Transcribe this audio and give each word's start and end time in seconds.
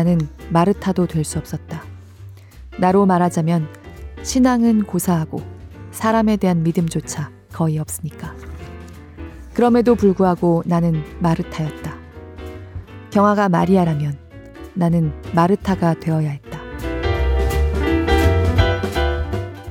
나는 0.00 0.18
마르타도 0.48 1.06
될 1.06 1.24
수 1.24 1.38
없었다. 1.38 1.82
나로 2.78 3.04
말하자면 3.04 3.68
신앙은 4.22 4.84
고사하고 4.84 5.42
사람에 5.90 6.38
대한 6.38 6.62
믿음조차 6.62 7.30
거의 7.52 7.78
없으니까. 7.78 8.34
그럼에도 9.52 9.94
불구하고 9.94 10.62
나는 10.64 11.04
마르타였다. 11.18 11.94
경아가 13.10 13.50
마리아라면 13.50 14.16
나는 14.72 15.12
마르타가 15.34 15.92
되어야 15.94 16.30
했다. 16.30 16.60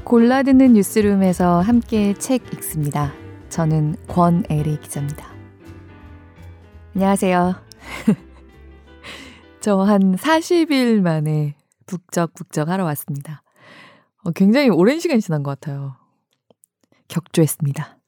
골라듣는 0.03 0.73
뉴스룸에서 0.73 1.61
함께 1.61 2.13
책 2.13 2.53
읽습니다. 2.53 3.13
저는 3.49 3.95
권애리 4.07 4.79
기자입니다. 4.79 5.25
안녕하세요. 6.93 7.68
저 9.61 9.83
한 9.83 10.15
40일 10.15 11.01
만에 11.01 11.55
북적북적 11.85 12.69
하러 12.69 12.85
왔습니다. 12.85 13.43
어, 14.23 14.31
굉장히 14.31 14.69
오랜 14.69 14.99
시간이 14.99 15.19
지난 15.19 15.43
것 15.43 15.59
같아요. 15.59 15.97
격조했습니다. 17.09 17.99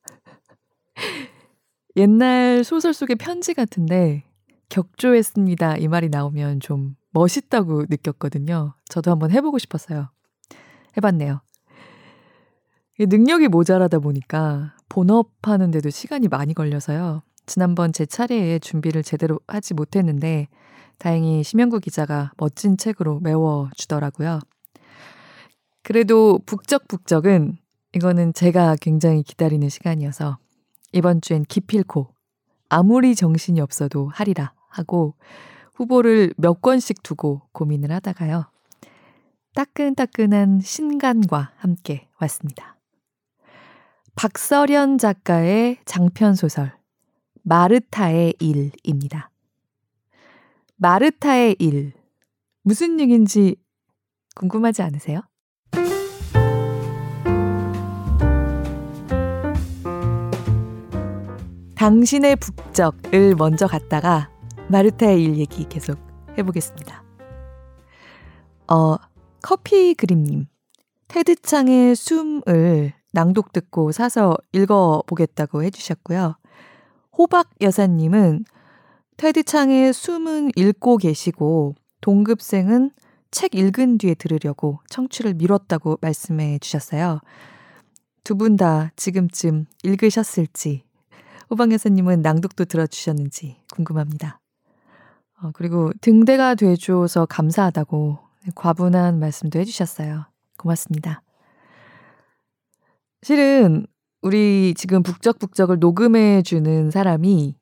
옛날 1.97 2.63
소설 2.63 2.93
속의 2.93 3.17
편지 3.17 3.53
같은데 3.53 4.23
격조했습니다. 4.69 5.77
이 5.77 5.87
말이 5.89 6.07
나오면 6.07 6.61
좀 6.61 6.95
멋있다고 7.11 7.85
느꼈거든요. 7.89 8.73
저도 8.85 9.11
한번 9.11 9.31
해보고 9.31 9.57
싶었어요. 9.57 10.09
해봤네요. 10.95 11.41
능력이 12.97 13.49
모자라다 13.49 13.99
보니까 13.99 14.75
본업하는데도 14.87 15.89
시간이 15.89 16.29
많이 16.29 16.53
걸려서요. 16.53 17.23
지난번 17.45 17.91
제 17.91 18.05
차례에 18.05 18.59
준비를 18.59 19.03
제대로 19.03 19.39
하지 19.47 19.73
못했는데 19.73 20.47
다행히 21.01 21.43
심영구 21.43 21.79
기자가 21.79 22.31
멋진 22.37 22.77
책으로 22.77 23.21
메워주더라고요. 23.21 24.39
그래도 25.81 26.39
북적북적은 26.45 27.57
이거는 27.93 28.33
제가 28.33 28.75
굉장히 28.79 29.23
기다리는 29.23 29.67
시간이어서 29.67 30.37
이번 30.91 31.21
주엔 31.21 31.45
기필코 31.45 32.07
아무리 32.69 33.15
정신이 33.15 33.59
없어도 33.61 34.09
하리라 34.09 34.53
하고 34.69 35.15
후보를 35.73 36.35
몇 36.37 36.61
권씩 36.61 37.01
두고 37.01 37.41
고민을 37.51 37.91
하다가요. 37.91 38.45
따끈따끈한 39.55 40.59
신간과 40.61 41.53
함께 41.55 42.09
왔습니다. 42.19 42.77
박서련 44.13 44.99
작가의 44.99 45.79
장편 45.85 46.35
소설 46.35 46.71
마르타의 47.41 48.35
일입니다. 48.37 49.30
마르타의 50.83 51.57
일. 51.59 51.93
무슨 52.63 52.99
얘기인지 52.99 53.55
궁금하지 54.35 54.81
않으세요? 54.81 55.21
당신의 61.75 62.35
북적을 62.37 63.35
먼저 63.35 63.67
갔다가 63.67 64.31
마르타의 64.69 65.23
일 65.23 65.37
얘기 65.37 65.69
계속 65.69 65.99
해보겠습니다. 66.35 67.03
어, 68.71 68.95
커피 69.43 69.93
그림님. 69.93 70.47
테드창의 71.09 71.95
숨을 71.95 72.93
낭독 73.11 73.53
듣고 73.53 73.91
사서 73.91 74.35
읽어보겠다고 74.51 75.61
해주셨고요. 75.61 76.37
호박 77.15 77.51
여사님은 77.61 78.45
테드창의 79.21 79.93
숨은 79.93 80.49
읽고 80.55 80.97
계시고 80.97 81.75
동급생은 82.01 82.89
책 83.29 83.53
읽은 83.53 83.99
뒤에 83.99 84.15
들으려고 84.15 84.79
청취를 84.89 85.35
미뤘다고 85.35 85.99
말씀해 86.01 86.57
주셨어요. 86.57 87.19
두 88.23 88.35
분 88.35 88.57
다 88.57 88.89
지금쯤 88.95 89.67
읽으셨을지, 89.83 90.85
호박 91.51 91.71
여사님은 91.71 92.23
낭독도 92.23 92.65
들어주셨는지 92.65 93.57
궁금합니다. 93.71 94.39
어, 95.43 95.51
그리고 95.53 95.91
등대가 96.01 96.55
돼줘서 96.55 97.27
감사하다고 97.27 98.17
과분한 98.55 99.19
말씀도 99.19 99.59
해주셨어요. 99.59 100.25
고맙습니다. 100.57 101.21
실은 103.21 103.85
우리 104.23 104.73
지금 104.75 105.03
북적북적을 105.03 105.77
녹음해주는 105.77 106.89
사람이 106.89 107.60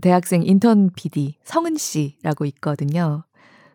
대학생 0.00 0.42
인턴 0.42 0.90
PD 0.94 1.36
성은 1.44 1.76
씨라고 1.76 2.44
있거든요. 2.46 3.24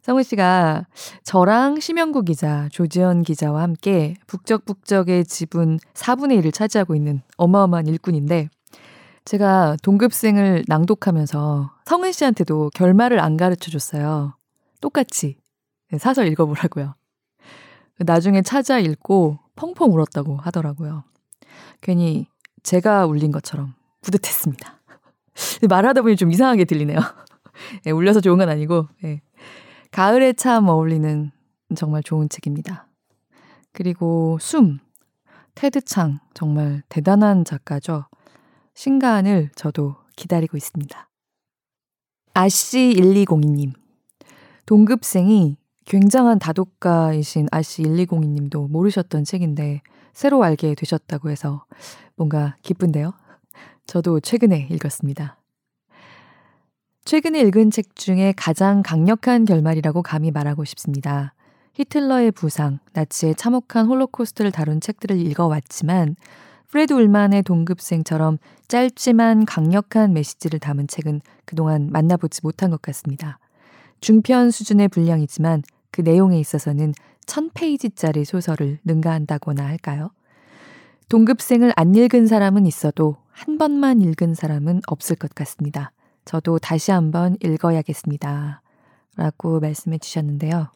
성은 0.03 0.23
씨가 0.23 0.85
저랑 1.23 1.79
심영구 1.79 2.23
기자, 2.23 2.67
조지현 2.71 3.23
기자와 3.23 3.61
함께 3.61 4.15
북적북적의 4.27 5.25
지분 5.25 5.79
4분의 5.93 6.41
1을 6.41 6.53
차지하고 6.53 6.93
있는 6.93 7.21
어마어마한 7.37 7.87
일꾼인데 7.87 8.49
제가 9.23 9.77
동급생을 9.81 10.65
낭독하면서 10.67 11.71
성은 11.85 12.11
씨한테도 12.11 12.71
결말을 12.75 13.21
안 13.21 13.37
가르쳐 13.37 13.71
줬어요. 13.71 14.35
똑같이 14.81 15.37
사서 15.97 16.25
읽어보라고요. 16.25 16.95
나중에 17.99 18.41
찾아 18.41 18.79
읽고 18.79 19.39
펑펑 19.55 19.93
울었다고 19.93 20.35
하더라고요. 20.35 21.03
괜히 21.79 22.27
제가 22.63 23.05
울린 23.05 23.31
것처럼 23.31 23.73
뿌듯했습니다. 24.01 24.82
말하다 25.67 26.01
보니 26.01 26.15
좀 26.15 26.31
이상하게 26.31 26.65
들리네요. 26.65 26.97
예, 27.85 27.91
울려서 27.91 28.21
좋은 28.21 28.37
건 28.37 28.49
아니고, 28.49 28.87
예. 29.03 29.21
가을에 29.91 30.33
참 30.33 30.67
어울리는 30.67 31.31
정말 31.75 32.03
좋은 32.03 32.29
책입니다. 32.29 32.87
그리고 33.71 34.37
숨, 34.39 34.79
테드창, 35.55 36.19
정말 36.33 36.83
대단한 36.89 37.45
작가죠. 37.45 38.05
신간을 38.75 39.51
저도 39.55 39.95
기다리고 40.15 40.57
있습니다. 40.57 41.09
아씨1202님. 42.33 43.73
동급생이 44.65 45.57
굉장한 45.85 46.39
다독가이신 46.39 47.47
아씨1202님도 47.47 48.69
모르셨던 48.69 49.25
책인데 49.25 49.81
새로 50.13 50.43
알게 50.43 50.75
되셨다고 50.75 51.29
해서 51.29 51.65
뭔가 52.15 52.55
기쁜데요. 52.61 53.13
저도 53.85 54.19
최근에 54.19 54.67
읽었습니다. 54.71 55.37
최근에 57.05 57.41
읽은 57.41 57.69
책 57.69 57.95
중에 57.95 58.33
가장 58.37 58.81
강력한 58.81 59.45
결말이라고 59.45 60.01
감히 60.01 60.31
말하고 60.31 60.63
싶습니다. 60.63 61.33
히틀러의 61.73 62.31
부상, 62.31 62.79
나치의 62.93 63.35
참혹한 63.35 63.87
홀로코스트를 63.87 64.51
다룬 64.51 64.79
책들을 64.79 65.19
읽어왔지만 65.19 66.15
프레드 66.69 66.93
울만의 66.93 67.43
동급생처럼 67.43 68.37
짧지만 68.67 69.45
강력한 69.45 70.13
메시지를 70.13 70.59
담은 70.59 70.87
책은 70.87 71.21
그동안 71.45 71.89
만나보지 71.91 72.41
못한 72.43 72.71
것 72.71 72.81
같습니다. 72.81 73.37
중편 74.01 74.51
수준의 74.51 74.87
분량이지만 74.87 75.61
그 75.91 76.01
내용에 76.01 76.39
있어서는 76.39 76.93
1000페이지짜리 77.25 78.25
소설을 78.25 78.79
능가한다거나 78.85 79.63
할까요? 79.65 80.11
동급생을 81.09 81.73
안 81.75 81.93
읽은 81.95 82.27
사람은 82.27 82.65
있어도 82.65 83.17
한 83.33 83.57
번만 83.57 84.01
읽은 84.01 84.35
사람은 84.35 84.81
없을 84.87 85.15
것 85.15 85.35
같습니다. 85.35 85.91
저도 86.25 86.59
다시 86.59 86.91
한번 86.91 87.35
읽어야겠습니다. 87.43 88.61
라고 89.17 89.59
말씀해 89.59 89.97
주셨는데요. 89.97 90.71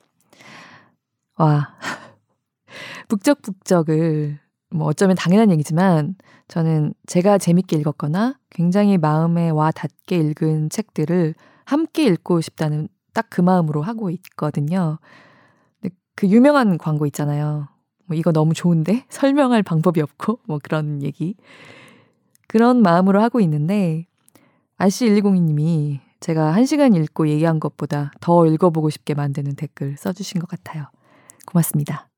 와. 1.37 1.75
북적북적을 3.07 4.39
뭐 4.71 4.87
어쩌면 4.87 5.15
당연한 5.15 5.49
얘기지만 5.51 6.15
저는 6.49 6.93
제가 7.05 7.37
재밌게 7.37 7.77
읽었거나 7.77 8.37
굉장히 8.49 8.97
마음에 8.97 9.49
와 9.49 9.71
닿게 9.71 10.17
읽은 10.17 10.69
책들을 10.69 11.33
함께 11.65 12.03
읽고 12.03 12.41
싶다는 12.41 12.89
딱 13.13 13.27
그 13.29 13.41
마음으로 13.41 13.81
하고 13.81 14.11
있거든요. 14.11 14.99
그 16.15 16.27
유명한 16.27 16.77
광고 16.77 17.05
있잖아요. 17.07 17.67
뭐 18.05 18.15
이거 18.17 18.31
너무 18.31 18.53
좋은데 18.53 19.05
설명할 19.09 19.63
방법이 19.63 20.01
없고 20.01 20.39
뭐 20.45 20.59
그런 20.61 21.01
얘기. 21.01 21.35
그런 22.47 22.81
마음으로 22.81 23.21
하고 23.21 23.39
있는데 23.41 24.05
RC1202님이 24.77 25.99
제가 26.19 26.53
한 26.53 26.65
시간 26.65 26.93
읽고 26.93 27.27
얘기한 27.27 27.59
것보다 27.59 28.11
더 28.19 28.45
읽어보고 28.47 28.89
싶게 28.89 29.13
만드는 29.13 29.55
댓글 29.55 29.97
써주신 29.97 30.39
것 30.39 30.49
같아요. 30.49 30.85
고맙습니다. 31.45 32.09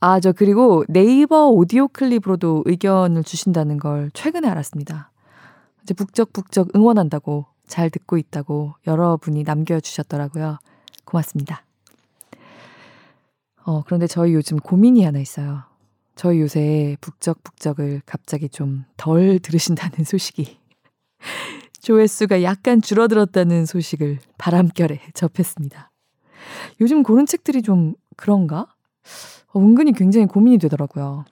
아, 0.00 0.20
저 0.20 0.32
그리고 0.32 0.84
네이버 0.88 1.48
오디오 1.48 1.88
클립으로도 1.88 2.64
의견을 2.66 3.22
주신다는 3.22 3.78
걸 3.78 4.10
최근에 4.14 4.48
알았습니다. 4.48 5.12
이제 5.82 5.94
북적북적 5.94 6.74
응원한다고 6.74 7.46
잘 7.66 7.88
듣고 7.88 8.18
있다고 8.18 8.74
여러분이 8.86 9.44
남겨주셨더라고요. 9.44 10.58
고맙습니다. 11.04 11.64
어, 13.64 13.82
그런데 13.84 14.06
저희 14.06 14.34
요즘 14.34 14.58
고민이 14.58 15.04
하나 15.04 15.18
있어요. 15.20 15.62
저희 16.14 16.40
요새 16.40 16.96
북적북적을 17.00 18.02
갑자기 18.06 18.48
좀 18.48 18.84
덜 18.96 19.38
들으신다는 19.40 20.04
소식이 20.04 20.58
조회수가 21.80 22.42
약간 22.42 22.80
줄어들었다는 22.80 23.66
소식을 23.66 24.18
바람결에 24.38 25.00
접했습니다. 25.14 25.90
요즘 26.80 27.02
고른 27.02 27.26
책들이 27.26 27.62
좀 27.62 27.94
그런가? 28.16 28.68
어, 29.52 29.60
은근히 29.60 29.92
굉장히 29.92 30.26
고민이 30.26 30.58
되더라고요. 30.58 31.24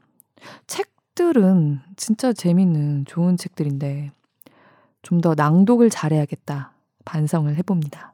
책들은 0.66 1.80
진짜 1.96 2.32
재밌는 2.32 3.04
좋은 3.06 3.36
책들인데 3.36 4.12
좀 5.02 5.20
더 5.20 5.34
낭독을 5.34 5.90
잘해야겠다 5.90 6.72
반성을 7.04 7.54
해봅니다. 7.56 8.12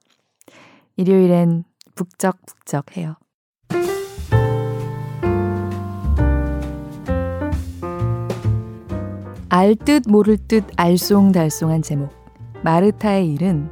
일요일엔 0.96 1.64
북적북적 1.94 2.96
해요. 2.96 3.16
알 9.56 9.74
듯 9.74 10.02
모를 10.06 10.36
듯 10.36 10.66
알쏭달쏭한 10.76 11.82
제목 11.82 12.10
마르타의 12.62 13.32
일은 13.32 13.70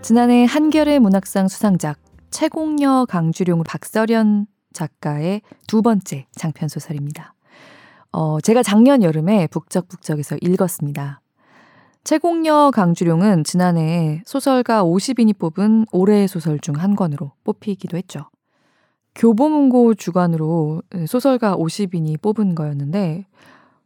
지난해 0.00 0.44
한겨레 0.44 1.00
문학상 1.00 1.48
수상작 1.48 1.98
최공녀 2.30 3.06
강주룡 3.08 3.64
박서련 3.64 4.46
작가의 4.72 5.42
두 5.66 5.82
번째 5.82 6.28
장편 6.36 6.68
소설입니다. 6.68 7.34
어, 8.12 8.40
제가 8.40 8.62
작년 8.62 9.02
여름에 9.02 9.48
북적북적에서 9.48 10.36
읽었습니다. 10.40 11.20
최공녀 12.04 12.70
강주룡은 12.72 13.42
지난해 13.42 14.22
소설가 14.24 14.84
50인이 14.84 15.36
뽑은 15.36 15.86
올해의 15.90 16.28
소설 16.28 16.60
중 16.60 16.76
한 16.76 16.94
권으로 16.94 17.32
뽑히기도 17.42 17.96
했죠. 17.96 18.30
교보문고 19.16 19.94
주관으로 19.94 20.82
소설가 21.08 21.56
50인이 21.56 22.22
뽑은 22.22 22.54
거였는데 22.54 23.26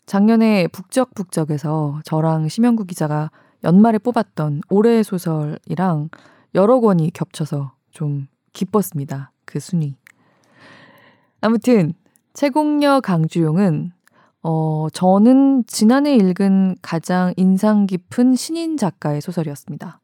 작년에 0.07 0.69
북적북적에서 0.69 2.01
저랑 2.05 2.49
심영구 2.49 2.85
기자가 2.85 3.31
연말에 3.65 3.99
뽑았던 3.99 4.63
올해의 4.71 5.03
소설이랑 5.03 6.11
여러 6.55 6.81
권이 6.81 7.11
겹쳐서 7.13 7.73
좀 7.91 8.29
기뻤습니다. 8.53 9.33
그 9.45 9.59
순위. 9.59 9.97
아무튼 11.41 11.93
최공녀 12.35 13.01
강주용은 13.01 13.93
어, 14.43 14.87
저는 14.93 15.65
지난해 15.67 16.15
읽은 16.15 16.77
가장 16.81 17.35
인상 17.37 17.87
깊은 17.87 18.37
신인 18.37 18.77
작가의 18.77 19.21
소설이었습니다. 19.21 19.99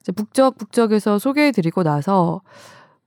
이제 0.00 0.12
북적북적에서 0.12 1.18
소개해드리고 1.18 1.82
나서 1.82 2.40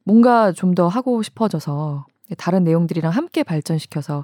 뭔가 0.04 0.52
좀 0.52 0.76
더 0.76 0.88
하고 0.88 1.24
싶어져서 1.24 2.06
다른 2.38 2.64
내용들이랑 2.64 3.12
함께 3.12 3.44
발전시켜서 3.44 4.24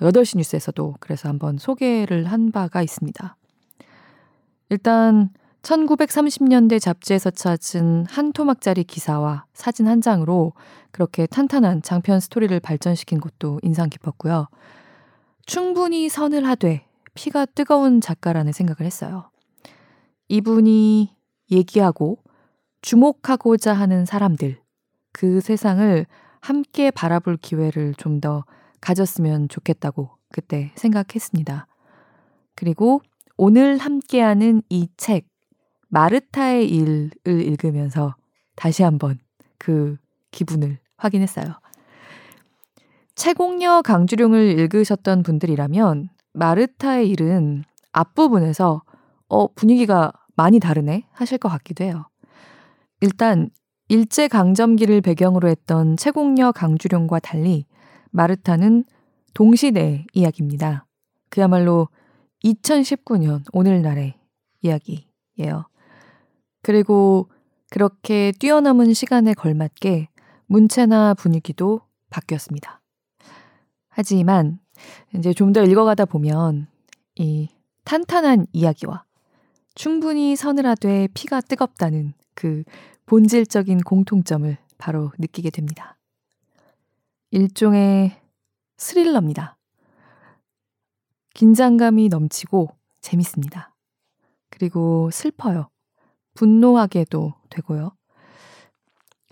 8시 0.00 0.38
뉴스에서도 0.38 0.96
그래서 1.00 1.28
한번 1.28 1.58
소개를 1.58 2.24
한 2.24 2.52
바가 2.52 2.82
있습니다. 2.82 3.36
일단 4.70 5.30
1930년대 5.62 6.80
잡지에서 6.80 7.30
찾은 7.30 8.06
한 8.06 8.32
토막짜리 8.32 8.84
기사와 8.84 9.44
사진 9.52 9.88
한 9.88 10.00
장으로 10.00 10.52
그렇게 10.92 11.26
탄탄한 11.26 11.82
장편 11.82 12.20
스토리를 12.20 12.58
발전시킨 12.60 13.20
것도 13.20 13.60
인상 13.62 13.90
깊었고요. 13.90 14.48
충분히 15.46 16.08
선을 16.08 16.46
하되 16.46 16.86
피가 17.14 17.46
뜨거운 17.46 18.00
작가라는 18.00 18.52
생각을 18.52 18.86
했어요. 18.86 19.30
이분이 20.28 21.16
얘기하고 21.50 22.18
주목하고자 22.82 23.72
하는 23.72 24.04
사람들, 24.04 24.60
그 25.12 25.40
세상을 25.40 26.06
함께 26.40 26.90
바라볼 26.90 27.36
기회를 27.38 27.94
좀 27.94 28.20
더 28.20 28.44
가졌으면 28.80 29.48
좋겠다고 29.48 30.10
그때 30.30 30.72
생각했습니다. 30.74 31.66
그리고 32.54 33.00
오늘 33.36 33.78
함께하는 33.78 34.62
이 34.68 34.88
책, 34.96 35.26
마르타의 35.88 36.68
일을 36.68 37.10
읽으면서 37.26 38.14
다시 38.56 38.82
한번 38.82 39.18
그 39.58 39.96
기분을 40.30 40.78
확인했어요. 40.96 41.54
채공녀 43.14 43.82
강주룡을 43.82 44.58
읽으셨던 44.58 45.22
분들이라면 45.22 46.08
마르타의 46.34 47.08
일은 47.08 47.64
앞부분에서 47.92 48.82
어, 49.28 49.46
분위기가 49.54 50.12
많이 50.36 50.60
다르네 50.60 51.04
하실 51.12 51.38
것 51.38 51.48
같기도 51.48 51.84
해요. 51.84 52.06
일단 53.00 53.50
일제 53.88 54.28
강점기를 54.28 55.00
배경으로 55.00 55.48
했던 55.48 55.96
채공녀 55.96 56.52
강주룡과 56.52 57.20
달리 57.20 57.66
마르타는 58.10 58.84
동시대 59.34 60.06
이야기입니다. 60.12 60.86
그야말로 61.28 61.88
2019년 62.44 63.42
오늘날의 63.52 64.14
이야기예요. 64.62 65.66
그리고 66.62 67.28
그렇게 67.70 68.32
뛰어넘은 68.38 68.94
시간에 68.94 69.34
걸맞게 69.34 70.08
문체나 70.46 71.14
분위기도 71.14 71.82
바뀌었습니다. 72.10 72.80
하지만 73.88 74.58
이제 75.14 75.32
좀 75.32 75.52
더 75.52 75.64
읽어가다 75.64 76.04
보면 76.04 76.68
이 77.16 77.48
탄탄한 77.84 78.46
이야기와 78.52 79.04
충분히 79.74 80.36
서늘하되 80.36 81.08
피가 81.14 81.40
뜨겁다는 81.40 82.14
그 82.34 82.62
본질적인 83.06 83.80
공통점을 83.80 84.56
바로 84.78 85.12
느끼게 85.18 85.50
됩니다. 85.50 85.97
일종의 87.30 88.18
스릴러입니다. 88.78 89.58
긴장감이 91.34 92.08
넘치고 92.08 92.70
재밌습니다. 93.02 93.74
그리고 94.50 95.10
슬퍼요. 95.12 95.68
분노하게도 96.34 97.34
되고요. 97.50 97.92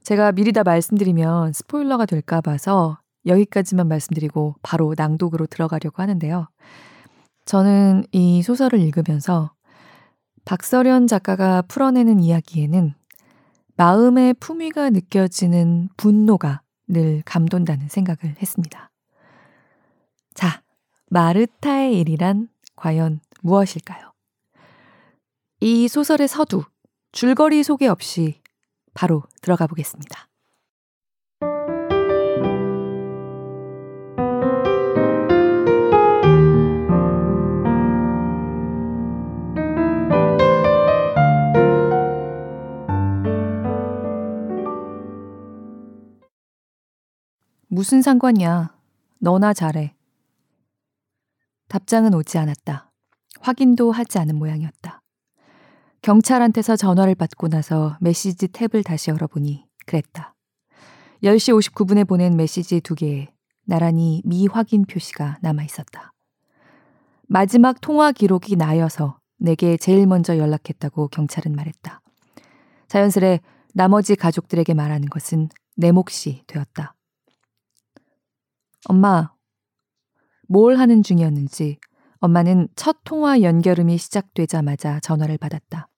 제가 0.03 0.33
미리 0.33 0.53
다 0.53 0.63
말씀드리면 0.63 1.53
스포일러가 1.53 2.05
될까 2.07 2.41
봐서 2.41 2.99
여기까지만 3.25 3.89
말씀드리고 3.89 4.57
바로 4.63 4.95
낭독으로 4.97 5.47
들어가려고 5.47 6.03
하는데요. 6.03 6.49
저는 7.47 8.05
이 8.13 8.43
소설을 8.43 8.79
읽으면서 8.81 9.53
박서련 10.45 11.07
작가가 11.07 11.63
풀어내는 11.63 12.21
이야기에는 12.21 12.95
마음의 13.77 14.35
품위가 14.35 14.91
느껴지는 14.91 15.89
분노가 15.97 16.63
늘 16.89 17.23
감돈다는 17.25 17.89
생각을 17.89 18.37
했습니다. 18.41 18.91
자, 20.35 20.63
마르타의 21.11 21.99
일이란 22.01 22.49
과연 22.77 23.21
무엇일까요? 23.43 24.13
이 25.61 25.89
소설의 25.89 26.29
서두, 26.29 26.65
줄거리 27.13 27.63
소개 27.63 27.87
없이 27.87 28.41
바로 28.95 29.23
들어가 29.41 29.67
보겠습니다. 29.67 30.29
무슨 47.77 48.01
상관이야. 48.01 48.75
너나 49.19 49.53
잘해. 49.53 49.95
답장은 51.69 52.15
오지 52.15 52.39
않았다. 52.39 52.91
확인도 53.41 53.93
하지 53.93 54.19
않은 54.19 54.35
모양이었다. 54.37 55.03
경찰한테서 56.01 56.77
전화를 56.77 57.15
받고 57.15 57.49
나서 57.49 57.99
메시지 58.01 58.49
탭을 58.49 58.83
다시 58.83 59.11
열어보니 59.11 59.67
그랬다. 59.85 60.35
10시 61.23 61.53
59분에 61.75 62.09
보낸 62.09 62.35
메시지 62.35 62.81
두 62.81 62.95
개에 62.95 63.29
나란히 63.67 64.23
미확인 64.25 64.87
표시가 64.87 65.37
남아 65.43 65.63
있었다. 65.65 66.13
마지막 67.29 67.83
통화 67.83 68.11
기록이 68.11 68.57
나여서 68.57 69.19
내게 69.37 69.77
제일 69.77 70.07
먼저 70.07 70.39
연락했다고 70.39 71.09
경찰은 71.09 71.55
말했다. 71.55 72.01
자연스레 72.89 73.41
나머지 73.75 74.17
가족들에게 74.17 74.73
말하는 74.73 75.11
것은 75.11 75.51
내 75.77 75.93
몫이 75.93 76.43
되었다. 76.47 76.96
엄마, 78.89 79.33
뭘 80.49 80.77
하는 80.77 81.03
중이었는지 81.03 81.79
엄마는 82.21 82.69
첫 82.77 82.99
통화 83.05 83.43
연결음이 83.43 83.99
시작되자마자 83.99 85.01
전화를 85.01 85.39
받았다. 85.39 85.89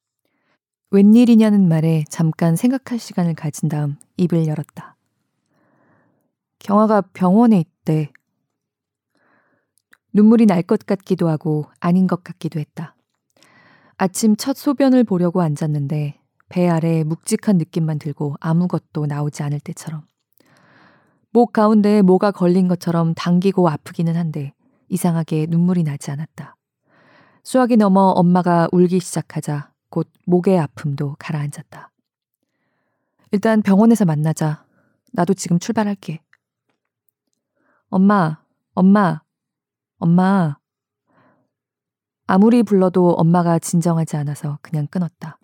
웬일이냐는 0.90 1.68
말에 1.68 2.04
잠깐 2.08 2.56
생각할 2.56 2.98
시간을 2.98 3.34
가진 3.34 3.68
다음 3.68 3.96
입을 4.16 4.46
열었다. 4.46 4.96
경아가 6.58 7.02
병원에 7.12 7.60
있대. 7.60 8.10
눈물이 10.14 10.46
날 10.46 10.62
것 10.62 10.86
같기도 10.86 11.28
하고 11.28 11.66
아닌 11.80 12.06
것 12.06 12.24
같기도 12.24 12.58
했다. 12.58 12.96
아침 13.98 14.34
첫 14.34 14.56
소변을 14.56 15.04
보려고 15.04 15.42
앉았는데 15.42 16.18
배 16.48 16.68
아래 16.68 17.04
묵직한 17.04 17.58
느낌만 17.58 17.98
들고 17.98 18.36
아무것도 18.40 19.04
나오지 19.06 19.42
않을 19.42 19.60
때처럼. 19.60 20.06
목 21.38 21.52
가운데에 21.52 22.02
뭐가 22.02 22.32
걸린 22.32 22.66
것처럼 22.66 23.14
당기고 23.14 23.68
아프기는 23.68 24.16
한데 24.16 24.52
이상하게 24.88 25.46
눈물이 25.48 25.84
나지 25.84 26.10
않았다. 26.10 26.56
수학이 27.44 27.76
넘어 27.76 28.10
엄마가 28.10 28.66
울기 28.72 28.98
시작하자 28.98 29.70
곧 29.88 30.10
목의 30.26 30.58
아픔도 30.58 31.14
가라앉았다. 31.20 31.92
일단 33.30 33.62
병원에서 33.62 34.04
만나자. 34.04 34.64
나도 35.12 35.32
지금 35.34 35.60
출발할게. 35.60 36.20
엄마, 37.88 38.42
엄마, 38.74 39.20
엄마. 39.98 40.56
아무리 42.26 42.64
불러도 42.64 43.12
엄마가 43.12 43.60
진정하지 43.60 44.16
않아서 44.16 44.58
그냥 44.60 44.88
끊었다. 44.88 45.38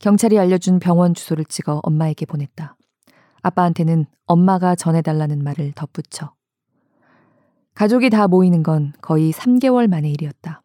경찰이 0.00 0.40
알려준 0.40 0.80
병원 0.80 1.14
주소를 1.14 1.44
찍어 1.44 1.78
엄마에게 1.84 2.26
보냈다. 2.26 2.76
아빠한테는 3.44 4.06
엄마가 4.26 4.74
전해달라는 4.74 5.44
말을 5.44 5.72
덧붙여. 5.72 6.32
가족이 7.74 8.08
다 8.08 8.26
모이는 8.26 8.62
건 8.62 8.94
거의 9.00 9.32
3개월 9.32 9.86
만의 9.86 10.12
일이었다. 10.12 10.62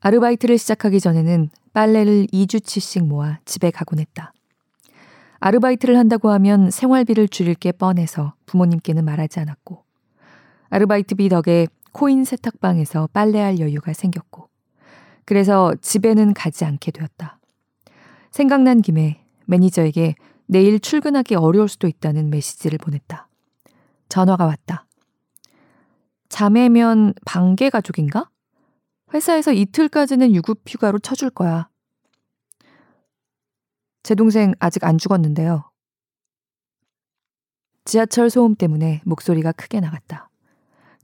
아르바이트를 0.00 0.58
시작하기 0.58 1.00
전에는 1.00 1.50
빨래를 1.72 2.26
2주치씩 2.26 3.06
모아 3.06 3.38
집에 3.44 3.70
가곤 3.70 4.00
했다. 4.00 4.32
아르바이트를 5.38 5.96
한다고 5.96 6.30
하면 6.30 6.70
생활비를 6.70 7.28
줄일 7.28 7.54
게 7.54 7.70
뻔해서 7.70 8.34
부모님께는 8.46 9.04
말하지 9.04 9.38
않았고, 9.38 9.84
아르바이트비 10.70 11.28
덕에 11.28 11.68
코인 11.92 12.24
세탁방에서 12.24 13.10
빨래할 13.12 13.60
여유가 13.60 13.92
생겼고, 13.92 14.48
그래서 15.24 15.74
집에는 15.80 16.34
가지 16.34 16.64
않게 16.64 16.90
되었다. 16.90 17.38
생각난 18.32 18.82
김에 18.82 19.22
매니저에게 19.46 20.16
내일 20.50 20.80
출근하기 20.80 21.34
어려울 21.34 21.68
수도 21.68 21.86
있다는 21.86 22.30
메시지를 22.30 22.78
보냈다. 22.78 23.28
전화가 24.08 24.46
왔다. 24.46 24.86
자매면 26.30 27.12
반개 27.26 27.68
가족인가? 27.68 28.30
회사에서 29.12 29.52
이틀까지는 29.52 30.34
유급 30.34 30.62
휴가로 30.66 30.98
쳐줄 31.00 31.30
거야. 31.30 31.68
제 34.02 34.14
동생 34.14 34.54
아직 34.58 34.84
안 34.84 34.96
죽었는데요. 34.96 35.70
지하철 37.84 38.30
소음 38.30 38.54
때문에 38.54 39.02
목소리가 39.04 39.52
크게 39.52 39.80
나갔다. 39.80 40.30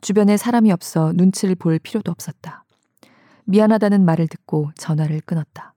주변에 0.01 0.39
사람이 0.39 0.73
없어 0.73 1.13
눈치를 1.15 1.55
볼 1.55 1.79
필요도 1.79 2.11
없었다. 2.11 2.65
미안하다는 3.45 4.07
말을 4.07 4.27
듣고 4.29 4.71
전화를 4.77 5.21
끊었다. 5.21 5.74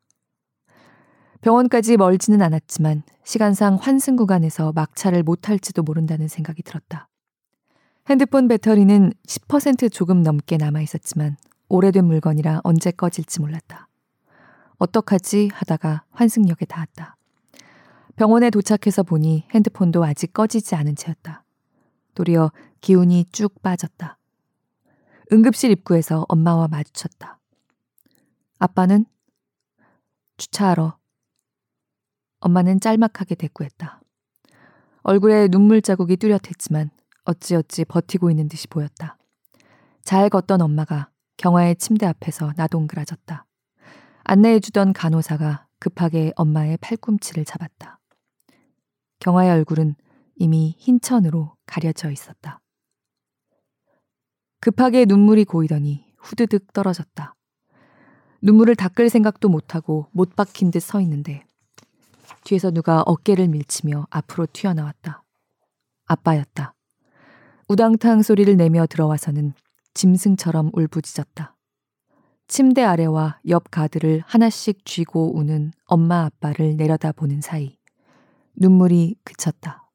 병원까지 1.41 1.98
멀지는 1.98 2.41
않았지만 2.41 3.03
시간상 3.24 3.75
환승 3.75 4.15
구간에서 4.15 4.72
막차를 4.74 5.24
못 5.24 5.38
탈지도 5.41 5.84
모른다는 5.84 6.27
생각이 6.27 6.63
들었다. 6.63 7.08
핸드폰 8.10 8.48
배터리는 8.48 9.12
10% 9.27 9.91
조금 9.91 10.24
넘게 10.24 10.58
남아 10.58 10.82
있었지만 10.82 11.38
오래된 11.70 12.06
물건이라 12.06 12.62
언제 12.63 12.91
꺼질지 12.91 13.41
몰랐다. 13.41 13.88
어떡하지 14.77 15.50
하다가 15.53 16.03
환승역에 16.12 16.65
닿았다. 16.65 17.17
병원에 18.15 18.50
도착해서 18.50 19.03
보니 19.03 19.46
핸드폰도 19.53 20.03
아직 20.03 20.34
꺼지지 20.34 20.75
않은 20.75 20.96
채였다. 20.96 21.44
도리어 22.15 22.51
기운이 22.82 23.25
쭉 23.32 23.62
빠졌다. 23.62 24.17
응급실 25.32 25.72
입구에서 25.72 26.25
엄마와 26.29 26.67
마주쳤다. 26.67 27.39
아빠는 28.60 29.06
주차하러. 30.38 30.96
엄마는 32.39 32.79
짤막하게 32.79 33.36
대꾸했다. 33.36 34.01
얼굴에 35.03 35.48
눈물 35.48 35.82
자국이 35.82 36.17
뚜렷했지만 36.17 36.91
어찌어찌 37.25 37.86
버티고 37.86 38.29
있는 38.29 38.48
듯이 38.48 38.67
보였다. 38.67 39.17
잘 40.03 40.29
걷던 40.29 40.62
엄마가 40.62 41.10
경화의 41.38 41.75
침대 41.77 42.06
앞에서 42.06 42.53
나동그라졌다. 42.56 43.46
안내해주던 44.24 44.94
간호사가 44.94 45.67
급하게 45.79 46.32
엄마의 46.36 46.77
팔꿈치를 46.77 47.46
잡았다. 47.46 48.00
경화의 49.20 49.51
얼굴은 49.51 49.96
이미 50.36 50.75
흰 50.77 51.00
천으로 51.00 51.56
가려져 51.65 52.12
있었다. 52.12 52.60
급하게 54.60 55.06
눈물이 55.06 55.46
고이더니 55.46 56.06
후드득 56.17 56.74
떨어졌다. 56.74 57.36
눈물을 58.41 58.75
닦을 58.75 59.10
생각도 59.10 59.50
못하고 59.50 60.08
못 60.12 60.36
박힌 60.36 60.72
듯 60.72 60.82
서 60.82 61.01
있는데 61.01 61.46
뒤에서 62.47 62.71
누가 62.71 63.01
어깨를 63.01 63.49
밀치며 63.49 64.07
앞으로 64.09 64.47
튀어나왔다. 64.53 65.23
아빠였다. 66.05 66.73
우당탕 67.67 68.21
소리를 68.21 68.55
내며 68.55 68.85
들어와서는 68.87 69.53
짐승처럼 69.93 70.71
울부짖었다. 70.73 71.57
침대 72.47 72.83
아래와 72.83 73.41
옆 73.49 73.69
가드를 73.69 74.23
하나씩 74.25 74.85
쥐고 74.85 75.35
우는 75.37 75.73
엄마 75.85 76.23
아빠를 76.23 76.77
내려다보는 76.77 77.41
사이 77.41 77.77
눈물이 78.55 79.17
그쳤다. 79.25 79.91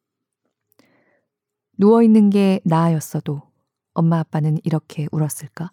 누워있는 1.78 2.28
게 2.28 2.60
나아였어도 2.64 3.40
엄마 3.94 4.18
아빠는 4.18 4.58
이렇게 4.62 5.08
울었을까? 5.10 5.72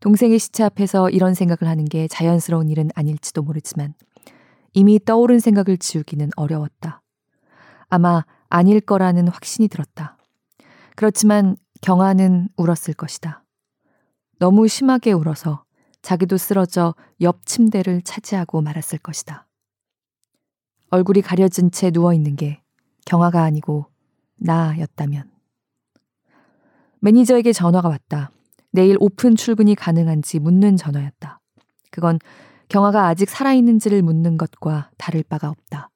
동생의 0.00 0.38
시체 0.38 0.64
앞에서 0.64 1.10
이런 1.10 1.34
생각을 1.34 1.70
하는 1.70 1.84
게 1.84 2.08
자연스러운 2.08 2.70
일은 2.70 2.88
아닐지도 2.94 3.42
모르지만 3.42 3.94
이미 4.74 4.98
떠오른 5.04 5.38
생각을 5.38 5.78
지우기는 5.78 6.30
어려웠다. 6.36 7.02
아마 7.88 8.24
아닐 8.48 8.80
거라는 8.80 9.28
확신이 9.28 9.68
들었다. 9.68 10.16
그렇지만 10.96 11.56
경아는 11.80 12.48
울었을 12.56 12.94
것이다. 12.94 13.44
너무 14.38 14.68
심하게 14.68 15.12
울어서 15.12 15.64
자기도 16.02 16.36
쓰러져 16.36 16.94
옆 17.20 17.46
침대를 17.46 18.02
차지하고 18.02 18.62
말았을 18.62 18.98
것이다. 18.98 19.46
얼굴이 20.90 21.22
가려진 21.22 21.70
채 21.70 21.90
누워있는 21.90 22.36
게 22.36 22.62
경아가 23.04 23.42
아니고 23.42 23.86
나였다면. 24.36 25.30
매니저에게 27.00 27.52
전화가 27.52 27.88
왔다. 27.88 28.30
내일 28.70 28.96
오픈 29.00 29.36
출근이 29.36 29.74
가능한지 29.74 30.38
묻는 30.38 30.76
전화였다. 30.76 31.40
그건 31.90 32.18
경아가 32.68 33.06
아직 33.06 33.30
살아있는지를 33.30 34.02
묻는 34.02 34.36
것과 34.36 34.90
다를 34.98 35.22
바가 35.22 35.48
없다. 35.48 35.90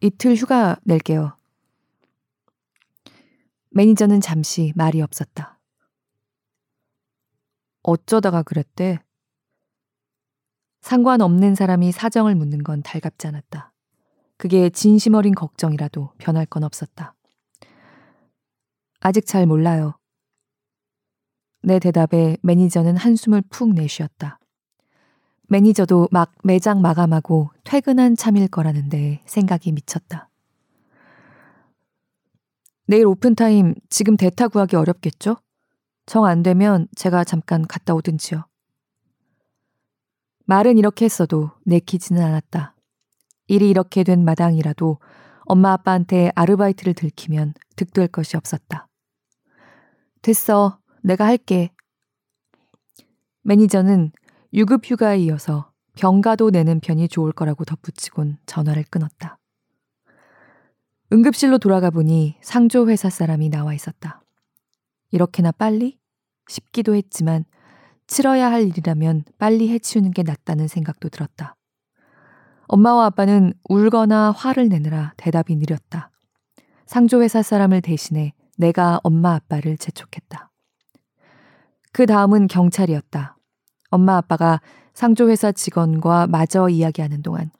이틀 0.00 0.34
휴가 0.34 0.76
낼게요. 0.84 1.36
매니저는 3.70 4.20
잠시 4.20 4.72
말이 4.74 5.02
없었다. 5.02 5.60
어쩌다가 7.82 8.42
그랬대? 8.42 8.98
상관없는 10.80 11.54
사람이 11.54 11.92
사정을 11.92 12.34
묻는 12.34 12.64
건 12.64 12.82
달갑지 12.82 13.26
않았다. 13.26 13.72
그게 14.38 14.70
진심 14.70 15.14
어린 15.14 15.34
걱정이라도 15.34 16.14
변할 16.16 16.46
건 16.46 16.64
없었다. 16.64 17.14
아직 19.00 19.26
잘 19.26 19.44
몰라요. 19.44 19.99
내 21.62 21.78
대답에 21.78 22.36
매니저는 22.42 22.96
한숨을 22.96 23.42
푹 23.50 23.74
내쉬었다. 23.74 24.38
매니저도 25.48 26.08
막 26.10 26.32
매장 26.44 26.80
마감하고 26.80 27.50
퇴근한 27.64 28.16
참일 28.16 28.48
거라는데 28.48 29.20
생각이 29.26 29.72
미쳤다. 29.72 30.28
내일 32.86 33.06
오픈타임 33.06 33.74
지금 33.88 34.16
대타 34.16 34.48
구하기 34.48 34.76
어렵겠죠? 34.76 35.36
정 36.06 36.24
안 36.24 36.42
되면 36.42 36.88
제가 36.96 37.22
잠깐 37.24 37.66
갔다 37.66 37.94
오든지요. 37.94 38.44
말은 40.46 40.78
이렇게 40.78 41.04
했어도 41.04 41.52
내키지는 41.66 42.20
않았다. 42.20 42.74
일이 43.46 43.70
이렇게 43.70 44.02
된 44.02 44.24
마당이라도 44.24 44.98
엄마 45.44 45.72
아빠한테 45.72 46.32
아르바이트를 46.34 46.94
들키면 46.94 47.54
득될 47.76 48.08
것이 48.08 48.36
없었다. 48.36 48.88
됐어. 50.22 50.79
내가 51.02 51.26
할게. 51.26 51.70
매니저는 53.42 54.12
유급 54.52 54.84
휴가에 54.84 55.18
이어서 55.18 55.70
병가도 55.96 56.50
내는 56.50 56.80
편이 56.80 57.08
좋을 57.08 57.32
거라고 57.32 57.64
덧붙이곤 57.64 58.38
전화를 58.46 58.84
끊었다. 58.90 59.38
응급실로 61.12 61.58
돌아가 61.58 61.90
보니 61.90 62.36
상조 62.40 62.88
회사 62.88 63.10
사람이 63.10 63.48
나와 63.48 63.74
있었다. 63.74 64.22
이렇게나 65.10 65.52
빨리? 65.52 65.98
싶기도 66.48 66.94
했지만 66.94 67.44
치러야 68.06 68.50
할 68.50 68.62
일이라면 68.62 69.24
빨리 69.38 69.68
해치우는 69.70 70.12
게 70.12 70.22
낫다는 70.22 70.68
생각도 70.68 71.08
들었다. 71.08 71.56
엄마와 72.68 73.06
아빠는 73.06 73.52
울거나 73.68 74.30
화를 74.30 74.68
내느라 74.68 75.12
대답이 75.16 75.56
느렸다. 75.56 76.10
상조 76.86 77.22
회사 77.22 77.42
사람을 77.42 77.80
대신해 77.80 78.32
내가 78.56 79.00
엄마 79.02 79.34
아빠를 79.34 79.76
재촉했다. 79.76 80.49
그 81.92 82.06
다음은 82.06 82.46
경찰이었다. 82.46 83.36
엄마 83.90 84.16
아빠가 84.16 84.60
상조회사 84.94 85.52
직원과 85.52 86.28
마저 86.28 86.68
이야기하는 86.68 87.22
동안 87.22 87.50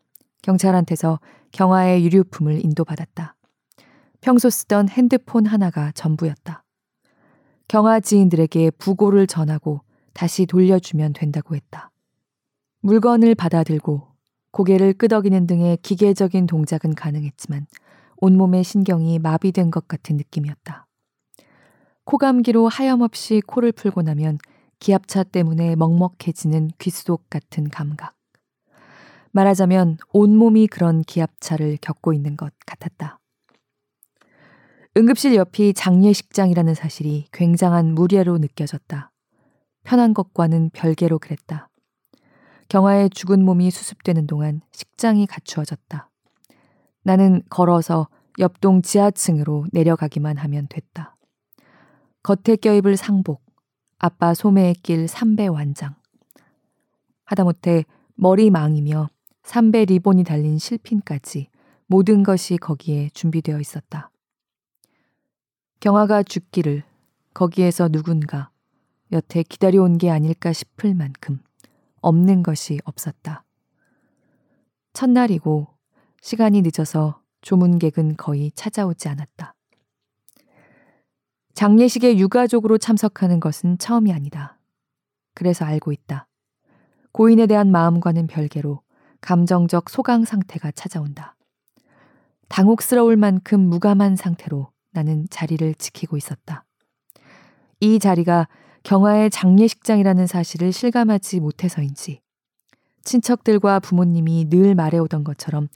경찰한테서 0.43 1.21
경화의 1.53 2.05
유류품을 2.05 2.65
인도받았다. 2.65 3.35
평소 4.21 4.51
쓰던 4.51 4.89
핸드폰 4.89 5.47
하나가 5.47 5.91
전부였다. 5.93 6.65
경화 7.69 8.01
지인들에게 8.01 8.71
부고를 8.73 9.27
전하고 9.27 9.83
다시 10.13 10.47
돌려주면 10.47 11.13
된다고 11.13 11.55
했다. 11.55 11.91
물건을 12.83 13.35
받아들고 13.35 14.09
고개를 14.53 14.95
끄덕이는 14.95 15.47
등의 15.47 15.79
기계적인 15.79 16.47
동작은 16.47 16.95
가능했지만 16.95 17.67
온몸의 18.17 18.65
신경이 18.65 19.19
마비된 19.19 19.71
것 19.71 19.89
같은 19.89 20.17
느낌이었다. 20.17 20.87
코감기로 22.11 22.67
하염없이 22.67 23.41
코를 23.47 23.71
풀고 23.71 24.03
나면 24.03 24.39
기압차 24.81 25.23
때문에 25.23 25.77
먹먹해지는 25.77 26.73
귓속 26.77 27.31
같은 27.31 27.71
감각. 27.71 28.17
말하자면 29.31 29.99
온몸이 30.13 30.67
그런 30.67 31.03
기압차를 31.03 31.79
겪고 31.81 32.13
있는 32.13 32.37
것 32.37 32.53
같았다. 32.67 33.21
응급실 34.97 35.37
옆이 35.37 35.73
장례식장이라는 35.73 36.75
사실이 36.75 37.27
굉장한 37.31 37.95
무례로 37.95 38.39
느껴졌다. 38.39 39.13
편한 39.85 40.13
것과는 40.13 40.71
별개로 40.71 41.21
그랬다. 41.21 41.69
경아의 42.69 43.11
죽은 43.11 43.45
몸이 43.45 43.71
수습되는 43.71 44.27
동안 44.27 44.63
식장이 44.73 45.29
갖추어졌다. 45.29 46.11
나는 47.05 47.43
걸어서 47.51 48.09
옆동 48.41 48.83
지하층으로 48.83 49.67
내려가기만 49.71 50.39
하면 50.39 50.67
됐다. 50.69 51.17
겉에 52.23 52.57
껴입을 52.57 52.97
상복, 52.97 53.43
아빠 53.99 54.35
소매에 54.35 54.75
낄 54.83 55.09
삼배 55.09 55.47
완장. 55.47 55.95
하다못해 57.25 57.85
머리망이며 58.17 59.09
삼배 59.43 59.87
리본이 59.87 60.25
달린 60.25 60.59
실핀까지 60.59 61.49
모든 61.87 62.23
것이 62.23 62.59
거기에 62.59 63.09
준비되어 63.15 63.59
있었다. 63.59 64.11
경아가 65.81 66.23
죽기를 66.23 66.83
거기에서 67.33 67.89
누군가 67.89 68.51
여태 69.13 69.43
기다려온 69.43 69.97
게 69.97 70.11
아닐까 70.11 70.53
싶을 70.53 70.95
만큼 70.95 71.41
없는 72.03 72.43
것이 72.43 72.81
없었다. 72.85 73.45
첫날이고 74.93 75.69
시간이 76.21 76.61
늦어서 76.63 77.23
조문객은 77.41 78.19
거의 78.19 78.53
찾아오지 78.53 79.09
않았다. 79.09 79.55
장례식에 81.61 82.17
유가족으로 82.17 82.79
참석하는 82.79 83.39
것은 83.39 83.77
처음이 83.77 84.15
아니다. 84.15 84.59
그래서 85.35 85.67
알고 85.67 85.93
있다. 85.93 86.27
고인에 87.13 87.47
대한 87.47 87.71
마음과는 87.71 88.29
별개로 88.29 88.81
감정적 89.21 89.91
소강 89.91 90.25
상태가 90.25 90.71
찾아온다. 90.71 91.37
당혹스러울 92.49 93.19
만큼 93.19 93.61
무감한 93.61 94.17
상태로 94.17 94.71
나는 94.93 95.27
자리를 95.29 95.75
지키고 95.75 96.17
있었다. 96.17 96.65
이 97.81 97.99
자리가 97.99 98.49
경아의 98.83 99.29
장례식장이라는 99.29 100.27
사실을 100.27 100.73
실감하지 100.73 101.41
못해서인지 101.41 102.23
친척들과 103.05 103.81
부모님이 103.81 104.49
늘 104.49 104.75
말해오던 104.75 105.25
것처럼 105.25 105.69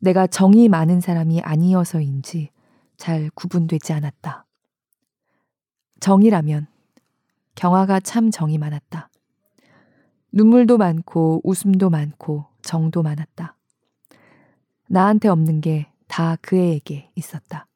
내가 0.00 0.26
정이 0.26 0.68
많은 0.68 1.00
사람이 1.00 1.42
아니어서인지 1.42 2.50
잘 2.96 3.30
구분되지 3.36 3.92
않았다. 3.92 4.47
정이라면 6.00 6.66
경아가 7.54 8.00
참 8.00 8.30
정이 8.30 8.58
많았다. 8.58 9.10
눈물도 10.32 10.78
많고 10.78 11.40
웃음도 11.44 11.90
많고 11.90 12.46
정도 12.62 13.02
많았다. 13.02 13.56
나한테 14.88 15.28
없는 15.28 15.60
게 15.60 15.86
다 16.08 16.36
그 16.42 16.56
애에게 16.56 17.10
있었다. 17.14 17.66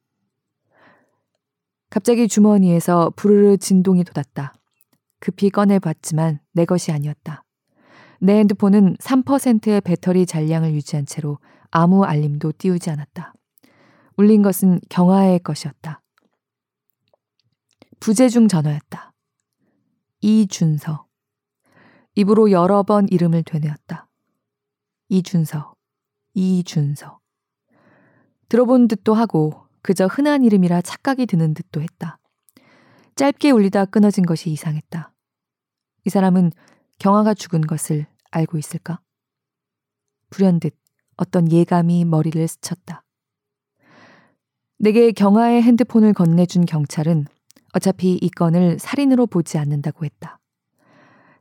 갑자기 1.91 2.27
주머니에서 2.27 3.13
부르르 3.15 3.59
진동이 3.59 4.03
돋았다. 4.03 4.55
급히 5.21 5.51
꺼내봤지만 5.51 6.41
내 6.53 6.65
것이 6.65 6.91
아니었다. 6.91 7.45
내 8.19 8.39
핸드폰은 8.39 8.97
3%의 8.97 9.83
배터리 9.83 10.27
잔량을 10.27 10.73
유지한 10.73 11.07
채로 11.07 11.39
아무 11.71 12.05
알림도 12.05 12.55
띄우지 12.59 12.91
않았다. 12.91 13.35
울린 14.17 14.43
것은 14.43 14.81
경아의 14.89 15.41
것이었다. 15.41 16.02
부재중 18.03 18.49
전화였다. 18.49 19.13
이준서. 20.23 21.07
입으로 22.17 22.51
여러 22.51 22.83
번 22.83 23.07
이름을 23.09 23.45
되뇌었다. 23.45 24.09
이준서, 25.09 25.77
이준서. 26.35 27.21
들어본 28.49 28.89
듯도 28.89 29.15
하고 29.15 29.69
그저 29.83 30.07
흔한 30.07 30.43
이름이라 30.43 30.83
착각이 30.83 31.27
드는 31.27 31.55
듯도 31.55 31.81
했다. 31.81 32.19
짧게 33.15 33.53
울리다 33.53 33.85
끊어진 33.85 34.27
것이 34.27 34.51
이상했다. 34.51 35.15
이 36.05 36.11
사람은 36.11 36.51
경아가 36.99 37.35
죽은 37.35 37.61
것을 37.61 38.07
알고 38.33 38.59
있을까? 38.59 39.01
불현듯 40.31 40.77
어떤 41.19 41.53
예감이 41.53 42.05
머리를 42.05 42.49
스쳤다. 42.49 43.05
내게 44.79 45.13
경아의 45.13 45.63
핸드폰을 45.63 46.15
건네준 46.15 46.67
경찰은 46.67 47.27
어차피 47.73 48.19
이 48.21 48.29
건을 48.31 48.79
살인으로 48.79 49.27
보지 49.27 49.59
않는다고 49.59 50.05
했다. 50.05 50.39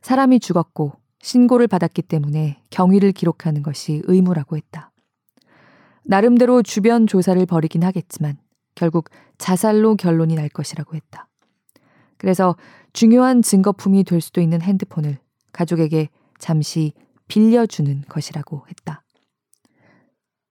사람이 0.00 0.40
죽었고 0.40 0.92
신고를 1.20 1.68
받았기 1.68 2.02
때문에 2.02 2.60
경위를 2.70 3.12
기록하는 3.12 3.62
것이 3.62 4.02
의무라고 4.04 4.56
했다. 4.56 4.90
나름대로 6.04 6.62
주변 6.62 7.06
조사를 7.06 7.44
벌이긴 7.46 7.84
하겠지만 7.84 8.38
결국 8.74 9.08
자살로 9.38 9.96
결론이 9.96 10.34
날 10.34 10.48
것이라고 10.48 10.96
했다. 10.96 11.28
그래서 12.16 12.56
중요한 12.92 13.42
증거품이 13.42 14.04
될 14.04 14.20
수도 14.20 14.40
있는 14.40 14.62
핸드폰을 14.62 15.18
가족에게 15.52 16.08
잠시 16.38 16.92
빌려주는 17.28 18.02
것이라고 18.08 18.66
했다. 18.68 19.04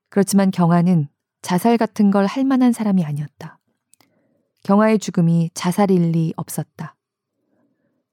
그렇지만 0.09 0.51
경아는 0.51 1.07
자살 1.41 1.77
같은 1.77 2.11
걸 2.11 2.25
할 2.25 2.45
만한 2.45 2.71
사람이 2.71 3.03
아니었다. 3.03 3.57
경아의 4.63 4.99
죽음이 4.99 5.49
자살일 5.53 6.11
리 6.11 6.33
없었다. 6.37 6.95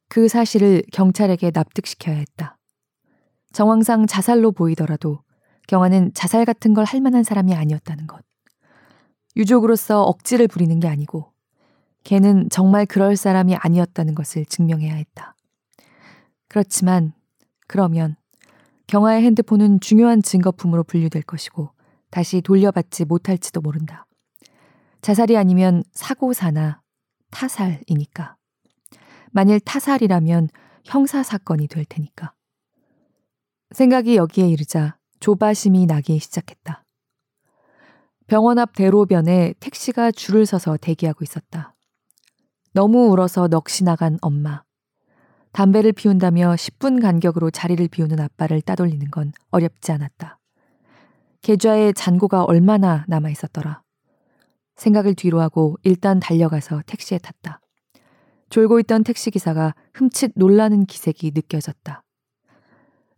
그 0.09 0.29
사실을 0.29 0.83
경찰에게 0.93 1.51
납득시켜야 1.53 2.17
했다. 2.17 2.59
정황상 3.53 4.07
자살로 4.07 4.53
보이더라도 4.53 5.23
경아는 5.67 6.13
자살 6.15 6.45
같은 6.45 6.73
걸 6.75 6.85
할 6.85 7.01
만한 7.01 7.23
사람이 7.25 7.55
아니었다는 7.55 8.07
것. 8.07 8.25
유족으로서 9.37 10.03
억지를 10.03 10.49
부리는 10.49 10.81
게 10.81 10.89
아니고 10.89 11.33
걔는 12.05 12.49
정말 12.51 12.87
그럴 12.87 13.17
사람이 13.17 13.55
아니었다는 13.57 14.15
것을 14.15 14.47
증명해야 14.47 14.95
했다. 14.95 15.37
그렇지만 16.49 17.13
그러면 17.67 18.17
경아의 18.87 19.23
핸드폰은 19.23 19.81
중요한 19.81 20.23
증거품으로 20.23 20.83
분류될 20.85 21.23
것이고 21.23 21.71
다시 22.11 22.41
돌려받지 22.41 23.05
못할지도 23.05 23.61
모른다. 23.61 24.07
자살이 25.01 25.37
아니면 25.37 25.85
사고사나 25.93 26.83
타살이니까. 27.31 28.37
만일 29.31 29.61
타살이라면 29.61 30.49
형사사건이 30.85 31.69
될 31.69 31.85
테니까. 31.85 32.33
생각이 33.73 34.17
여기에 34.17 34.49
이르자 34.49 34.97
조바심이 35.21 35.87
나기 35.87 36.19
시작했다. 36.19 36.85
병원 38.27 38.59
앞 38.59 38.75
대로변에 38.75 39.55
택시가 39.61 40.11
줄을 40.11 40.47
서서 40.47 40.77
대기하고 40.77 41.25
있었다. 41.25 41.75
너무 42.73 43.09
울어서 43.09 43.49
넋이 43.49 43.85
나간 43.85 44.19
엄마. 44.21 44.63
담배를 45.53 45.93
피운다며 45.93 46.55
10분 46.55 47.01
간격으로 47.01 47.51
자리를 47.51 47.87
비우는 47.89 48.21
아빠를 48.21 48.61
따돌리는 48.61 49.11
건 49.11 49.33
어렵지 49.51 49.93
않았다. 49.93 50.39
계좌에 51.43 51.93
잔고가 51.93 52.45
얼마나 52.45 53.05
남아 53.09 53.31
있었더라. 53.31 53.83
생각을 54.79 55.15
뒤로 55.15 55.41
하고 55.41 55.77
일단 55.83 56.21
달려가서 56.21 56.83
택시에 56.87 57.19
탔다. 57.19 57.61
졸고 58.49 58.81
있던 58.81 59.05
택시 59.05 59.31
기사가 59.31 59.75
흠칫 59.93 60.33
놀라는 60.35 60.87
기색이 60.87 61.33
느껴졌다. 61.35 62.03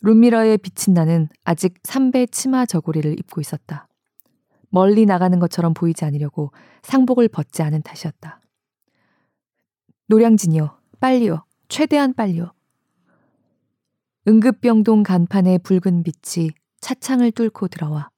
룸미러에 0.02 0.56
비친 0.56 0.94
나는 0.94 1.28
아직 1.44 1.74
삼배 1.84 2.26
치마 2.28 2.66
저고리를 2.66 3.18
입고 3.20 3.40
있었다. 3.40 3.86
멀리 4.70 5.04
나가는 5.04 5.38
것처럼 5.38 5.74
보이지 5.74 6.04
않으려고 6.04 6.52
상복을 6.82 7.28
벗지 7.28 7.62
않은 7.62 7.82
탓이었다. 7.82 8.40
노량진이요. 10.08 10.78
빨리요. 11.00 11.44
최대한 11.68 12.14
빨리요. 12.14 12.52
응급병동 14.26 15.02
간판의 15.02 15.60
붉은 15.60 16.02
빛이 16.02 16.50
차창을 16.80 17.32
뚫고 17.32 17.68
들어와 17.68 18.10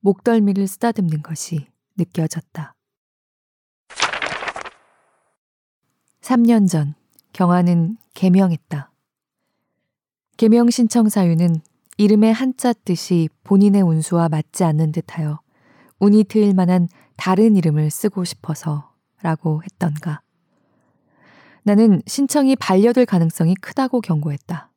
목덜미를 0.00 0.66
쓰다듬는 0.66 1.22
것이 1.22 1.66
느껴졌다. 1.96 2.74
3년 6.20 6.68
전 6.68 6.94
경아는 7.32 7.96
개명했다. 8.14 8.90
개명 10.36 10.70
신청 10.70 11.08
사유는 11.08 11.60
이름의 11.96 12.32
한자 12.32 12.72
뜻이 12.72 13.28
본인의 13.44 13.82
운수와 13.82 14.28
맞지 14.28 14.64
않는 14.64 14.92
듯하여 14.92 15.40
운이 15.98 16.24
트일 16.24 16.54
만한 16.54 16.88
다른 17.16 17.56
이름을 17.56 17.90
쓰고 17.90 18.24
싶어서 18.24 18.92
라고 19.22 19.62
했던가. 19.62 20.22
나는 21.62 22.00
신청이 22.06 22.56
반려될 22.56 23.04
가능성이 23.04 23.54
크다고 23.54 24.00
경고했다. 24.00 24.70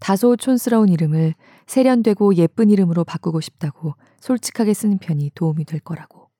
다소 0.00 0.36
촌스러운 0.36 0.88
이름을 0.88 1.34
세련되고 1.66 2.34
예쁜 2.36 2.70
이름으로 2.70 3.04
바꾸고 3.04 3.40
싶다고 3.40 3.94
솔직하게 4.18 4.74
쓰는 4.74 4.98
편이 4.98 5.32
도움이 5.34 5.64
될 5.66 5.78
거라고. 5.78 6.30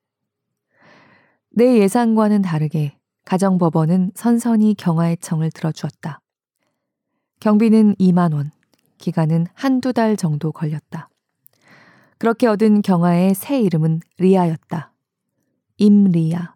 내 1.51 1.79
예상과는 1.79 2.41
다르게 2.41 2.97
가정법원은 3.25 4.11
선선히 4.15 4.73
경화의 4.75 5.17
청을 5.17 5.51
들어주었다. 5.51 6.19
경비는 7.39 7.95
2만 7.95 8.33
원, 8.33 8.51
기간은 8.97 9.47
한두 9.53 9.93
달 9.93 10.15
정도 10.15 10.51
걸렸다. 10.51 11.09
그렇게 12.17 12.47
얻은 12.47 12.81
경화의 12.81 13.33
새 13.33 13.59
이름은 13.59 14.01
리아였다. 14.17 14.93
임리아. 15.77 16.55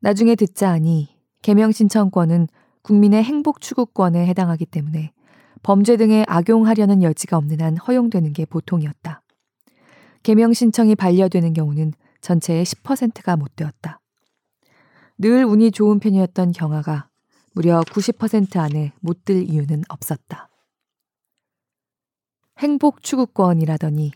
나중에 0.00 0.34
듣자 0.34 0.70
하니 0.70 1.16
개명 1.42 1.70
신청권은 1.70 2.48
국민의 2.82 3.22
행복 3.22 3.60
추구권에 3.60 4.26
해당하기 4.26 4.66
때문에 4.66 5.12
범죄 5.62 5.96
등에 5.96 6.24
악용하려는 6.28 7.02
여지가 7.02 7.36
없는 7.36 7.60
한 7.60 7.76
허용되는 7.76 8.32
게 8.32 8.46
보통이었다. 8.46 9.22
개명 10.22 10.52
신청이 10.52 10.96
반려되는 10.96 11.52
경우는 11.52 11.92
전체의 12.20 12.64
10%가 12.64 13.36
못 13.36 13.54
되었다. 13.54 14.00
늘 15.18 15.44
운이 15.44 15.70
좋은 15.70 15.98
편이었던 15.98 16.52
경아가 16.52 17.08
무려 17.54 17.80
90% 17.80 18.58
안에 18.58 18.92
못 19.00 19.24
들 19.24 19.42
이유는 19.48 19.82
없었다. 19.88 20.50
행복 22.58 23.02
추구권이라더니 23.02 24.12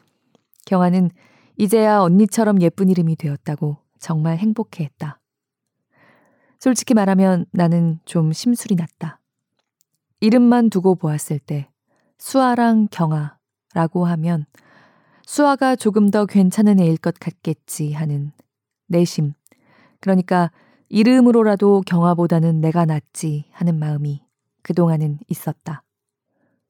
경아는 0.67 1.11
이제야 1.57 2.01
언니처럼 2.01 2.61
예쁜 2.63 2.89
이름이 2.89 3.17
되었다고 3.17 3.79
정말 3.99 4.39
행복해 4.39 4.85
했다. 4.85 5.19
솔직히 6.59 6.95
말하면 6.95 7.47
나는 7.51 7.99
좀 8.05 8.33
심술이 8.33 8.75
났다. 8.75 9.21
이름만 10.21 10.69
두고 10.69 10.95
보았을 10.95 11.39
때 11.39 11.71
수아랑 12.19 12.89
경아라고 12.91 14.05
하면 14.05 14.45
수아가 15.25 15.77
조금 15.77 16.11
더 16.11 16.27
괜찮은 16.27 16.79
애일 16.79 16.99
것 16.99 17.15
같겠지 17.19 17.95
하는 17.95 18.33
내심. 18.87 19.33
그러니까 20.01 20.51
이름으로라도 20.91 21.83
경아보다는 21.87 22.61
내가 22.61 22.85
낫지 22.85 23.45
하는 23.53 23.79
마음이 23.79 24.23
그동안은 24.63 25.21
있었다. 25.29 25.85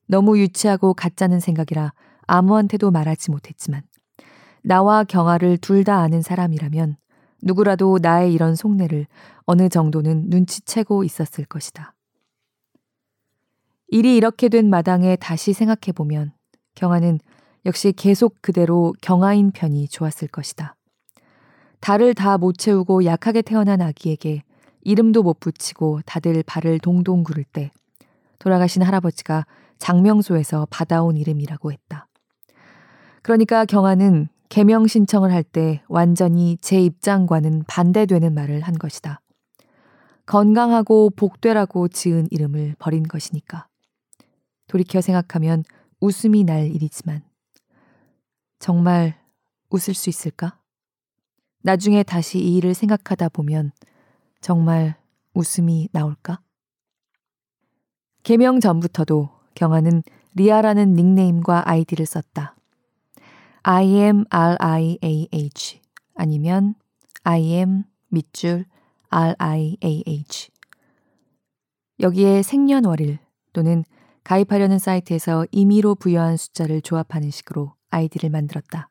너무 0.06 0.38
유치하고 0.38 0.92
가짜는 0.92 1.40
생각이라 1.40 1.94
아무한테도 2.26 2.90
말하지 2.90 3.30
못했지만 3.30 3.82
나와 4.62 5.04
경아를 5.04 5.56
둘 5.56 5.84
다 5.84 6.00
아는 6.00 6.20
사람이라면 6.20 6.96
누구라도 7.42 7.98
나의 8.02 8.34
이런 8.34 8.54
속내를 8.54 9.06
어느 9.46 9.70
정도는 9.70 10.24
눈치채고 10.28 11.02
있었을 11.04 11.46
것이다. 11.46 11.94
일이 13.88 14.16
이렇게 14.16 14.50
된 14.50 14.68
마당에 14.68 15.16
다시 15.16 15.54
생각해보면 15.54 16.32
경아는 16.74 17.20
역시 17.64 17.92
계속 17.92 18.36
그대로 18.42 18.92
경아인 19.00 19.50
편이 19.50 19.88
좋았을 19.88 20.28
것이다. 20.28 20.76
달을 21.80 22.14
다 22.14 22.36
못 22.38 22.58
채우고 22.58 23.04
약하게 23.04 23.42
태어난 23.42 23.80
아기에게 23.80 24.42
이름도 24.82 25.22
못 25.22 25.40
붙이고 25.40 26.00
다들 26.06 26.42
발을 26.46 26.78
동동 26.78 27.22
구를 27.22 27.44
때 27.44 27.70
돌아가신 28.38 28.82
할아버지가 28.82 29.46
장명소에서 29.78 30.66
받아온 30.70 31.16
이름이라고 31.16 31.72
했다. 31.72 32.06
그러니까 33.22 33.64
경아는 33.64 34.28
개명 34.48 34.86
신청을 34.86 35.32
할 35.32 35.42
때 35.42 35.82
완전히 35.88 36.58
제 36.60 36.80
입장과는 36.80 37.64
반대되는 37.66 38.34
말을 38.34 38.60
한 38.62 38.74
것이다. 38.78 39.20
건강하고 40.26 41.10
복되라고 41.10 41.88
지은 41.88 42.28
이름을 42.30 42.76
버린 42.78 43.02
것이니까. 43.02 43.66
돌이켜 44.68 45.00
생각하면 45.00 45.64
웃음이 46.00 46.44
날 46.44 46.66
일이지만 46.66 47.22
정말 48.58 49.14
웃을 49.70 49.94
수 49.94 50.08
있을까? 50.08 50.59
나중에 51.62 52.02
다시 52.02 52.38
이 52.38 52.56
일을 52.56 52.74
생각하다 52.74 53.28
보면 53.30 53.72
정말 54.40 54.96
웃음이 55.34 55.88
나올까? 55.92 56.40
개명 58.22 58.60
전부터도 58.60 59.30
경아는 59.54 60.02
리아라는 60.34 60.94
닉네임과 60.94 61.68
아이디를 61.68 62.06
썼다. 62.06 62.56
I 63.62 63.86
am 63.86 64.24
R-I-A-H 64.30 65.80
아니면 66.14 66.74
I 67.24 67.42
am 67.42 67.84
밑줄 68.08 68.64
R-I-A-H 69.08 70.50
여기에 72.00 72.42
생년월일 72.42 73.18
또는 73.52 73.84
가입하려는 74.24 74.78
사이트에서 74.78 75.46
임의로 75.50 75.96
부여한 75.96 76.36
숫자를 76.36 76.80
조합하는 76.80 77.30
식으로 77.30 77.74
아이디를 77.90 78.30
만들었다. 78.30 78.89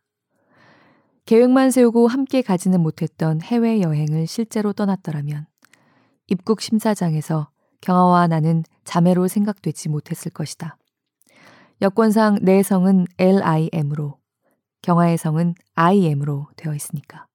계획만 1.29 1.69
세우고 1.69 2.07
함께 2.07 2.41
가지는 2.41 2.81
못했던 2.81 3.39
해외여행을 3.39 4.25
실제로 4.25 4.73
떠났더라면 4.73 5.45
입국 6.25 6.59
심사장에서 6.59 7.51
경아와 7.81 8.25
나는 8.25 8.63
자매로 8.83 9.27
생각되지 9.27 9.89
못했을 9.89 10.31
것이다. 10.31 10.75
여권상 11.83 12.39
내 12.41 12.63
성은 12.63 13.05
LIM으로 13.19 14.17
경아의 14.81 15.19
성은 15.19 15.53
IM으로 15.75 16.47
되어 16.55 16.73
있으니까. 16.73 17.27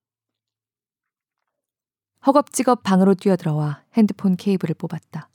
허겁지겁 2.27 2.83
방으로 2.83 3.13
뛰어들어와 3.13 3.85
핸드폰 3.93 4.35
케이블을 4.35 4.75
뽑았다. 4.75 5.29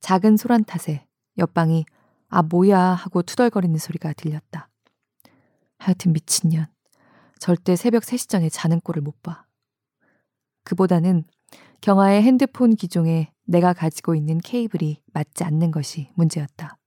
작은 0.00 0.38
소란 0.38 0.64
탓에 0.64 1.06
옆방이 1.36 1.84
아 2.28 2.40
뭐야 2.40 2.80
하고 2.80 3.20
투덜거리는 3.20 3.76
소리가 3.76 4.14
들렸다. 4.14 4.70
하여튼 5.76 6.14
미친년. 6.14 6.73
절대 7.38 7.76
새벽 7.76 8.02
3시 8.02 8.28
전에 8.28 8.48
자는 8.48 8.80
꼴을 8.80 9.02
못 9.02 9.22
봐. 9.22 9.44
그보다는 10.64 11.24
경아의 11.80 12.22
핸드폰 12.22 12.74
기종에 12.74 13.32
내가 13.44 13.72
가지고 13.72 14.14
있는 14.14 14.38
케이블이 14.38 15.02
맞지 15.12 15.44
않는 15.44 15.70
것이 15.70 16.10
문제였다. 16.14 16.78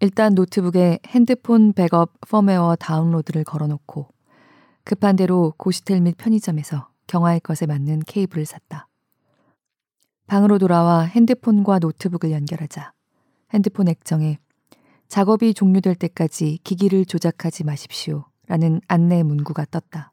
일단 0.00 0.34
노트북에 0.34 0.98
핸드폰 1.06 1.72
백업 1.72 2.12
펌웨어 2.28 2.76
다운로드를 2.76 3.44
걸어놓고 3.44 4.08
급한 4.84 5.16
대로 5.16 5.54
고시텔 5.56 6.02
및 6.02 6.16
편의점에서 6.18 6.88
경아의 7.06 7.40
것에 7.40 7.64
맞는 7.64 8.00
케이블을 8.00 8.44
샀다. 8.44 8.88
방으로 10.26 10.58
돌아와 10.58 11.02
핸드폰과 11.02 11.78
노트북을 11.78 12.32
연결하자 12.32 12.92
핸드폰 13.54 13.88
액정에 13.88 14.38
작업이 15.08 15.54
종료될 15.54 15.94
때까지 15.94 16.58
기기를 16.64 17.06
조작하지 17.06 17.64
마십시오. 17.64 18.26
라는 18.46 18.80
안내 18.88 19.22
문구가 19.22 19.64
떴다. 19.70 20.12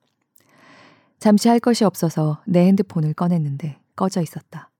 잠시 1.19 1.49
할 1.49 1.59
것이 1.59 1.83
없어서 1.83 2.41
내 2.47 2.65
핸드폰을 2.67 3.13
꺼냈는데 3.13 3.79
꺼져 3.95 4.21
있었다. 4.21 4.71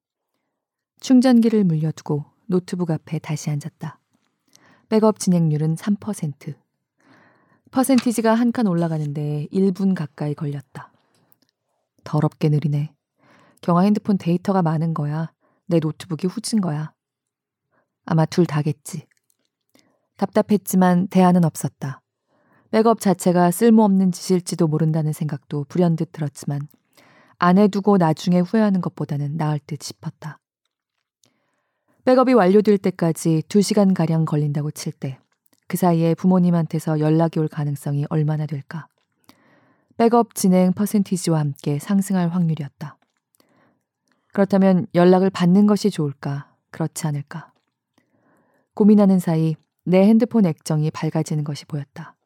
충전기를 1.02 1.64
물려두고 1.64 2.26
노트북 2.48 2.92
앞에 2.92 3.20
다시 3.20 3.50
앉았다. 3.50 4.00
백업 4.90 5.20
진행률은 5.20 5.76
3%. 5.76 6.56
퍼센티지가 7.72 8.34
한 8.34 8.52
칸 8.52 8.68
올라가는데 8.68 9.48
1분 9.52 9.96
가까이 9.96 10.34
걸렸다. 10.36 10.92
더럽게 12.04 12.50
느리네. 12.50 12.94
경아 13.62 13.82
핸드폰 13.82 14.18
데이터가 14.18 14.62
많은 14.62 14.94
거야. 14.94 15.32
내 15.68 15.80
노트북이 15.80 16.28
후진 16.28 16.60
거야. 16.60 16.94
아마 18.06 18.26
둘 18.26 18.46
다겠지. 18.46 19.08
답답했지만 20.18 21.08
대안은 21.08 21.46
없었다. 21.46 22.02
백업 22.72 23.00
자체가 23.00 23.52
쓸모없는 23.52 24.12
짓일지도 24.12 24.68
모른다는 24.68 25.14
생각도 25.14 25.66
불현듯 25.70 26.12
들었지만 26.12 26.68
안 27.38 27.58
해두고 27.58 27.98
나중에 27.98 28.40
후회하는 28.40 28.82
것보다는 28.82 29.38
나을 29.38 29.60
듯 29.66 29.82
싶었다. 29.84 30.40
백업이 32.06 32.34
완료될 32.34 32.78
때까지 32.78 33.44
2시간가량 33.48 34.26
걸린다고 34.26 34.72
칠 34.72 34.94
때 34.94 35.18
그 35.72 35.78
사이에 35.78 36.16
부모님한테서 36.16 37.00
연락이 37.00 37.40
올 37.40 37.48
가능성이 37.48 38.06
얼마나 38.10 38.46
될까? 38.46 38.90
백업 39.96 40.36
진행 40.36 40.74
퍼센티지와 40.74 41.40
함께 41.40 41.80
상승할 41.80 42.28
확률이었다. 42.28 42.98
그렇다면 44.34 44.86
연락을 44.94 45.30
받는 45.30 45.68
것이 45.68 45.90
좋을까? 45.90 46.54
그렇지 46.72 47.08
않을까? 47.08 47.54
고민하는 48.74 49.20
사이 49.20 49.56
내 49.86 50.06
핸드폰 50.06 50.46
액정이 50.46 50.92
밝아지는 50.92 51.46
것이 51.46 51.64
보였다. 51.64 52.18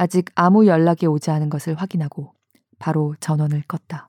아직 0.00 0.30
아무 0.34 0.66
연락이 0.66 1.06
오지 1.06 1.30
않은 1.30 1.50
것을 1.50 1.74
확인하고 1.74 2.32
바로 2.78 3.14
전원을 3.20 3.64
껐다. 3.68 4.06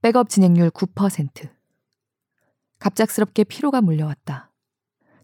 백업 0.00 0.28
진행률 0.28 0.70
9%. 0.70 1.50
갑작스럽게 2.78 3.42
피로가 3.42 3.80
물려왔다. 3.80 4.52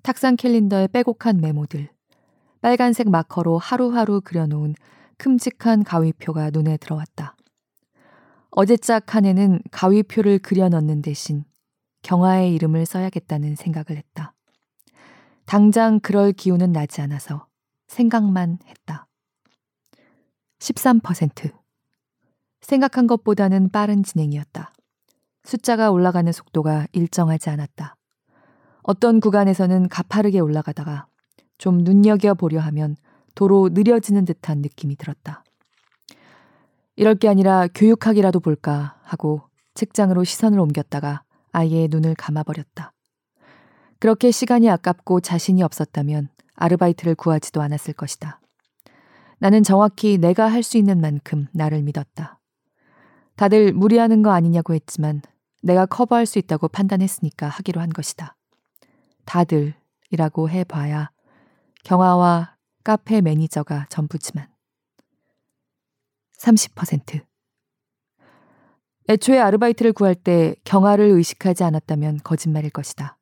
탁상 0.02 0.34
캘린더에 0.34 0.88
빼곡한 0.88 1.40
메모들, 1.40 1.90
빨간색 2.60 3.08
마커로 3.08 3.56
하루하루 3.56 4.20
그려놓은 4.20 4.74
큼직한 5.16 5.84
가위표가 5.84 6.50
눈에 6.50 6.76
들어왔다. 6.76 7.36
어제짝 8.50 9.06
칸에는 9.06 9.60
가위표를 9.70 10.40
그려 10.40 10.68
넣는 10.68 11.02
대신 11.02 11.44
경아의 12.02 12.52
이름을 12.56 12.84
써야겠다는 12.84 13.54
생각을 13.54 13.96
했다. 13.96 14.34
당장 15.44 16.00
그럴 16.00 16.32
기운은 16.32 16.72
나지 16.72 17.00
않아서 17.00 17.46
생각만 17.86 18.58
했다. 18.66 19.06
13%. 20.58 21.52
생각한 22.60 23.06
것보다는 23.06 23.70
빠른 23.70 24.02
진행이었다. 24.02 24.72
숫자가 25.44 25.90
올라가는 25.90 26.30
속도가 26.30 26.88
일정하지 26.92 27.50
않았다. 27.50 27.96
어떤 28.82 29.20
구간에서는 29.20 29.88
가파르게 29.88 30.40
올라가다가 30.40 31.06
좀 31.58 31.78
눈여겨보려 31.78 32.60
하면 32.60 32.96
도로 33.34 33.68
느려지는 33.72 34.24
듯한 34.24 34.58
느낌이 34.58 34.96
들었다. 34.96 35.44
이럴 36.96 37.14
게 37.14 37.28
아니라 37.28 37.68
교육학이라도 37.74 38.40
볼까 38.40 38.98
하고 39.02 39.42
책장으로 39.74 40.24
시선을 40.24 40.58
옮겼다가 40.58 41.22
아예 41.52 41.86
눈을 41.90 42.14
감아버렸다. 42.14 42.92
그렇게 43.98 44.30
시간이 44.30 44.68
아깝고 44.70 45.20
자신이 45.20 45.62
없었다면 45.62 46.28
아르바이트를 46.56 47.14
구하지도 47.14 47.62
않았을 47.62 47.94
것이다. 47.94 48.40
나는 49.38 49.62
정확히 49.62 50.18
내가 50.18 50.50
할 50.50 50.62
수 50.62 50.78
있는 50.78 51.00
만큼 51.00 51.46
나를 51.52 51.82
믿었다. 51.82 52.40
다들 53.36 53.72
무리하는 53.72 54.22
거 54.22 54.30
아니냐고 54.30 54.74
했지만 54.74 55.22
내가 55.60 55.84
커버할 55.86 56.26
수 56.26 56.38
있다고 56.38 56.68
판단했으니까 56.68 57.48
하기로 57.48 57.80
한 57.80 57.90
것이다. 57.90 58.36
다들이라고 59.26 60.48
해봐야 60.50 61.10
경아와 61.84 62.56
카페 62.82 63.20
매니저가 63.20 63.86
전부지만. 63.90 64.48
30%. 66.38 67.22
애초에 69.08 69.38
아르바이트를 69.38 69.92
구할 69.92 70.14
때 70.14 70.56
경아를 70.64 71.04
의식하지 71.06 71.64
않았다면 71.64 72.20
거짓말일 72.24 72.70
것이다. 72.70 73.15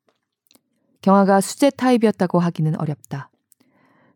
경아가 1.05 1.39
수제 1.39 1.69
타입이었다고 1.69 2.39
하기는 2.39 2.79
어렵다. 2.81 3.29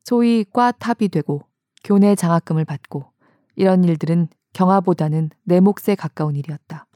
소위 0.03 0.43
과 0.51 0.71
탑이 0.71 1.09
되고 1.09 1.43
교내 1.83 2.15
장학금을 2.15 2.65
받고 2.65 3.05
이런 3.55 3.83
일들은 3.83 4.27
경아보다는 4.53 5.29
내 5.43 5.59
몫에 5.59 5.93
가까운 5.95 6.35
일이었다. 6.35 6.87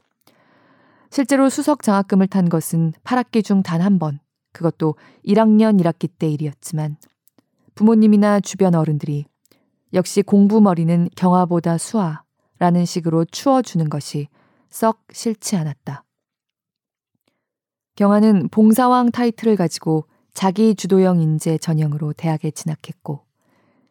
실제로 1.10 1.48
수석 1.48 1.84
장학금을 1.84 2.26
탄 2.26 2.48
것은 2.48 2.92
8학기 3.04 3.44
중 3.44 3.62
단 3.62 3.80
한 3.80 4.00
번, 4.00 4.18
그것도 4.52 4.96
1학년 5.24 5.80
1학기 5.80 6.10
때 6.18 6.28
일이었지만 6.28 6.96
부모님이나 7.76 8.40
주변 8.40 8.74
어른들이 8.74 9.26
역시 9.92 10.22
공부 10.22 10.60
머리는 10.60 11.08
경아보다 11.14 11.78
수아라는 11.78 12.84
식으로 12.84 13.26
추어주는 13.26 13.88
것이 13.88 14.26
썩 14.68 15.04
싫지 15.12 15.54
않았다. 15.54 16.02
경아는 17.96 18.48
봉사왕 18.48 19.10
타이틀을 19.12 19.56
가지고 19.56 20.06
자기 20.32 20.74
주도형 20.74 21.20
인재 21.20 21.58
전형으로 21.58 22.12
대학에 22.12 22.50
진학했고 22.50 23.24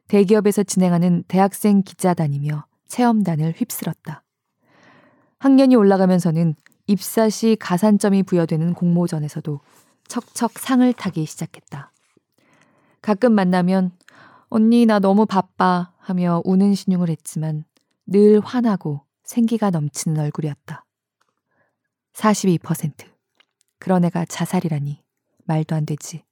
대기업에서 0.07 0.63
진행하는 0.63 1.23
대학생 1.27 1.81
기자단이며 1.81 2.65
체험단을 2.87 3.53
휩쓸었다. 3.55 4.23
학년이 5.39 5.75
올라가면서는 5.75 6.55
입사 6.87 7.29
시 7.29 7.55
가산점이 7.59 8.23
부여되는 8.23 8.73
공모전에서도 8.73 9.59
척척 10.07 10.59
상을 10.59 10.91
타기 10.93 11.25
시작했다. 11.25 11.91
가끔 13.01 13.33
만나면 13.33 13.91
언니 14.49 14.85
나 14.85 14.99
너무 14.99 15.25
바빠 15.25 15.93
하며 15.97 16.41
우는 16.45 16.75
신용을 16.75 17.09
했지만 17.09 17.63
늘 18.05 18.41
화나고 18.41 19.01
생기가 19.23 19.69
넘치는 19.69 20.21
얼굴이었다. 20.21 20.85
42%. 22.13 23.12
그런 23.83 24.05
애가 24.05 24.23
자살이라니 24.23 25.03
말도 25.43 25.75
안 25.75 25.85
되지. 25.85 26.23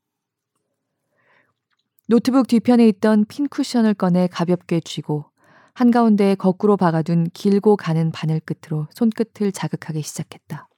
노트북 2.07 2.47
뒤편에 2.47 2.87
있던 2.87 3.25
핀 3.25 3.49
쿠션을 3.49 3.93
꺼내 3.93 4.27
가볍게 4.27 4.79
쥐고 4.79 5.25
한가운데 5.73 6.35
거꾸로 6.35 6.77
박아둔 6.77 7.27
길고 7.33 7.75
가는 7.75 8.09
바늘 8.13 8.39
끝으로 8.39 8.87
손끝을 8.91 9.51
자극하기 9.51 10.01
시작했다. 10.01 10.69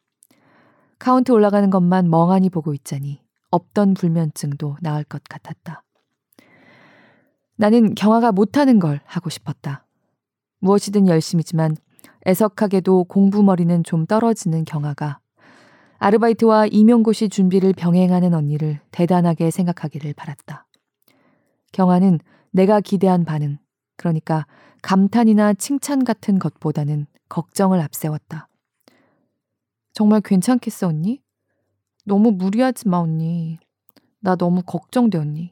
카운트 0.97 1.31
올라가는 1.31 1.69
것만 1.69 2.09
멍하니 2.09 2.49
보고 2.49 2.73
있자니 2.73 3.21
없던 3.51 3.93
불면증도 3.93 4.77
나을 4.81 5.03
것 5.03 5.23
같았다. 5.29 5.83
나는 7.55 7.93
경아가 7.93 8.31
못하는 8.31 8.79
걸 8.79 8.99
하고 9.05 9.29
싶었다. 9.29 9.85
무엇이든 10.57 11.07
열심이지만 11.07 11.75
애석하게도 12.25 13.03
공부머리는 13.03 13.83
좀 13.83 14.07
떨어지는 14.07 14.65
경아가 14.65 15.19
아르바이트와 16.03 16.65
임용고시 16.65 17.29
준비를 17.29 17.71
병행하는 17.71 18.33
언니를 18.33 18.81
대단하게 18.91 19.51
생각하기를 19.51 20.13
바랐다. 20.15 20.67
경아는 21.71 22.19
내가 22.51 22.81
기대한 22.81 23.23
반응, 23.23 23.57
그러니까 23.95 24.45
감탄이나 24.81 25.53
칭찬 25.53 26.03
같은 26.03 26.39
것보다는 26.39 27.07
걱정을 27.29 27.79
앞세웠다. 27.79 28.49
정말 29.93 30.19
괜찮겠어, 30.19 30.89
언니? 30.89 31.21
너무 32.03 32.33
무리하지 32.33 32.89
마, 32.89 32.97
언니. 32.97 33.59
나 34.19 34.35
너무 34.35 34.61
걱정돼, 34.61 35.17
언니. 35.17 35.51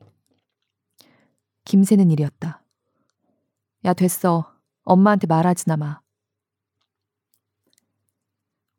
김새는 1.63 2.11
일이었다. 2.11 2.61
야, 3.85 3.93
됐어. 3.93 4.53
엄마한테 4.83 5.27
말하지나 5.27 5.77
마. 5.77 6.01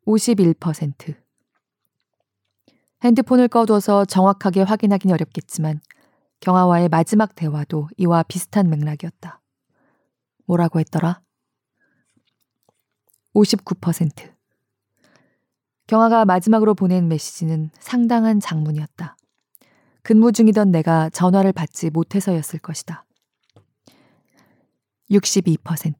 51%. 0.05 1.22
핸드폰을 3.03 3.49
꺼둬서 3.49 4.05
정확하게 4.05 4.61
확인하긴 4.61 5.11
어렵겠지만 5.11 5.81
경아와의 6.39 6.89
마지막 6.89 7.35
대화도 7.35 7.89
이와 7.97 8.23
비슷한 8.23 8.69
맥락이었다. 8.69 9.41
뭐라고 10.45 10.79
했더라? 10.79 11.21
59%. 13.33 14.33
경아가 15.87 16.23
마지막으로 16.23 16.75
보낸 16.75 17.07
메시지는 17.07 17.71
상당한 17.79 18.39
장문이었다. 18.39 19.17
근무 20.01 20.31
중이던 20.31 20.71
내가 20.71 21.09
전화를 21.09 21.51
받지 21.51 21.89
못해서였을 21.89 22.59
것이다. 22.59 23.05
62%. 25.11 25.95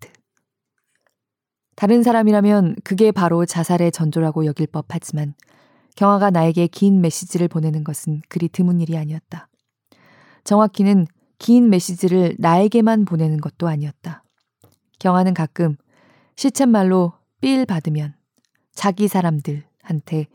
다른 1.76 2.04
사람이라면 2.04 2.76
그게 2.84 3.12
바로 3.12 3.46
자살의 3.46 3.92
전조라고 3.92 4.46
여길 4.46 4.68
법하지만 4.68 5.34
경아가 5.96 6.30
나에게 6.30 6.68
긴 6.68 7.02
메시지를 7.02 7.48
보내는 7.48 7.84
것은 7.84 8.22
그리 8.30 8.50
드문 8.50 8.82
일이 8.82 8.98
아니었다. 8.98 9.48
정확히는 10.44 11.08
긴 11.40 11.70
메시지를 11.70 12.36
나에게만 12.40 13.06
보내는 13.06 13.42
것도 13.42 13.68
아니었다. 13.68 14.24
경아는 15.00 15.34
가끔 15.34 15.76
시쳇말로 16.36 17.14
삘 17.42 17.66
받으면 17.66 18.16
자기 18.74 19.08
사람들한테 19.08 20.28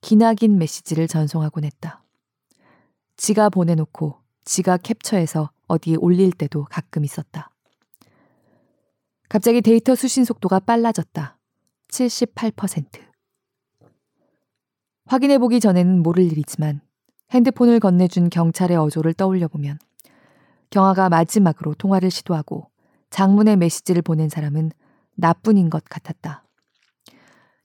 기나긴 0.00 0.58
메시지를 0.58 1.06
전송하곤 1.06 1.64
했다. 1.64 2.02
지가 3.16 3.48
보내놓고 3.50 4.18
지가 4.44 4.78
캡처해서 4.78 5.50
어디에 5.68 5.96
올릴 5.96 6.32
때도 6.32 6.64
가끔 6.64 7.04
있었다. 7.04 7.50
갑자기 9.28 9.62
데이터 9.62 9.94
수신 9.94 10.24
속도가 10.24 10.60
빨라졌다. 10.60 11.38
78%. 11.88 13.13
확인해보기 15.06 15.60
전에는 15.60 16.02
모를 16.02 16.24
일이지만 16.24 16.80
핸드폰을 17.30 17.80
건네준 17.80 18.30
경찰의 18.30 18.76
어조를 18.76 19.14
떠올려 19.14 19.48
보면 19.48 19.78
경아가 20.70 21.08
마지막으로 21.08 21.74
통화를 21.74 22.10
시도하고 22.10 22.70
장문의 23.10 23.56
메시지를 23.56 24.02
보낸 24.02 24.28
사람은 24.28 24.72
나뿐인 25.16 25.70
것 25.70 25.84
같았다. 25.84 26.44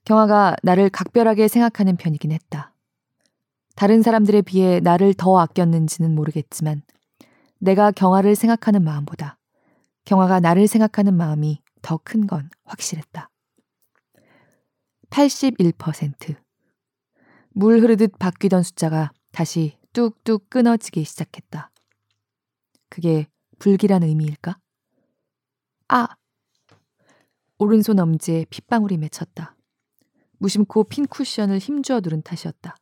경아가 0.04 0.54
나를 0.62 0.90
각별하게 0.90 1.48
생각하는 1.48 1.96
편이긴 1.96 2.32
했다. 2.32 2.72
다른 3.74 4.02
사람들에 4.02 4.42
비해 4.42 4.80
나를 4.80 5.14
더 5.14 5.38
아꼈는지는 5.38 6.14
모르겠지만 6.14 6.82
내가 7.58 7.90
경아를 7.90 8.34
생각하는 8.36 8.82
마음보다 8.84 9.38
경아가 10.04 10.40
나를 10.40 10.66
생각하는 10.66 11.14
마음이 11.14 11.60
더 11.82 11.98
큰 11.98 12.26
건 12.26 12.50
확실했다. 12.64 13.30
81%. 15.10 16.49
물 17.60 17.82
흐르듯 17.82 18.18
바뀌던 18.18 18.62
숫자가 18.62 19.10
다시 19.32 19.76
뚝뚝 19.92 20.48
끊어지기 20.48 21.04
시작했다. 21.04 21.70
그게 22.88 23.26
불길한 23.58 24.02
의미일까? 24.02 24.58
아! 25.88 26.08
오른손 27.58 27.98
엄지에 27.98 28.46
핏방울이 28.48 28.96
맺혔다. 28.96 29.58
무심코 30.38 30.84
핀 30.84 31.06
쿠션을 31.06 31.58
힘주어 31.58 32.00
누른 32.00 32.22
탓이었다. 32.22 32.74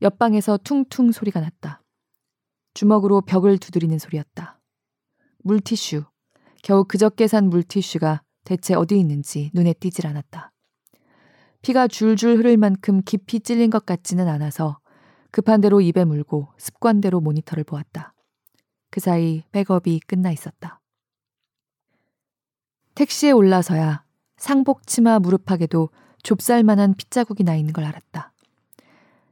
옆방에서 0.00 0.56
퉁퉁 0.64 1.12
소리가 1.12 1.40
났다. 1.40 1.82
주먹으로 2.72 3.20
벽을 3.20 3.58
두드리는 3.58 3.98
소리였다. 3.98 4.62
물티슈. 5.40 6.04
겨우 6.62 6.86
그저께 6.86 7.26
산 7.26 7.50
물티슈가 7.50 8.22
대체 8.44 8.72
어디 8.72 8.98
있는지 8.98 9.50
눈에 9.52 9.74
띄질 9.74 10.06
않았다. 10.06 10.51
피가 11.62 11.88
줄줄 11.88 12.38
흐를 12.38 12.56
만큼 12.56 13.02
깊이 13.04 13.40
찔린 13.40 13.70
것 13.70 13.86
같지는 13.86 14.28
않아서 14.28 14.78
급한 15.30 15.60
대로 15.60 15.80
입에 15.80 16.04
물고 16.04 16.48
습관대로 16.58 17.20
모니터를 17.20 17.64
보았다. 17.64 18.12
그 18.90 19.00
사이 19.00 19.42
백업이 19.52 20.00
끝나 20.06 20.30
있었다. 20.30 20.80
택시에 22.94 23.30
올라서야 23.30 24.04
상복 24.36 24.86
치마 24.86 25.18
무릎팍에도 25.18 25.88
좁쌀만한 26.22 26.94
핏자국이 26.94 27.42
나 27.44 27.54
있는 27.56 27.72
걸 27.72 27.84
알았다. 27.84 28.32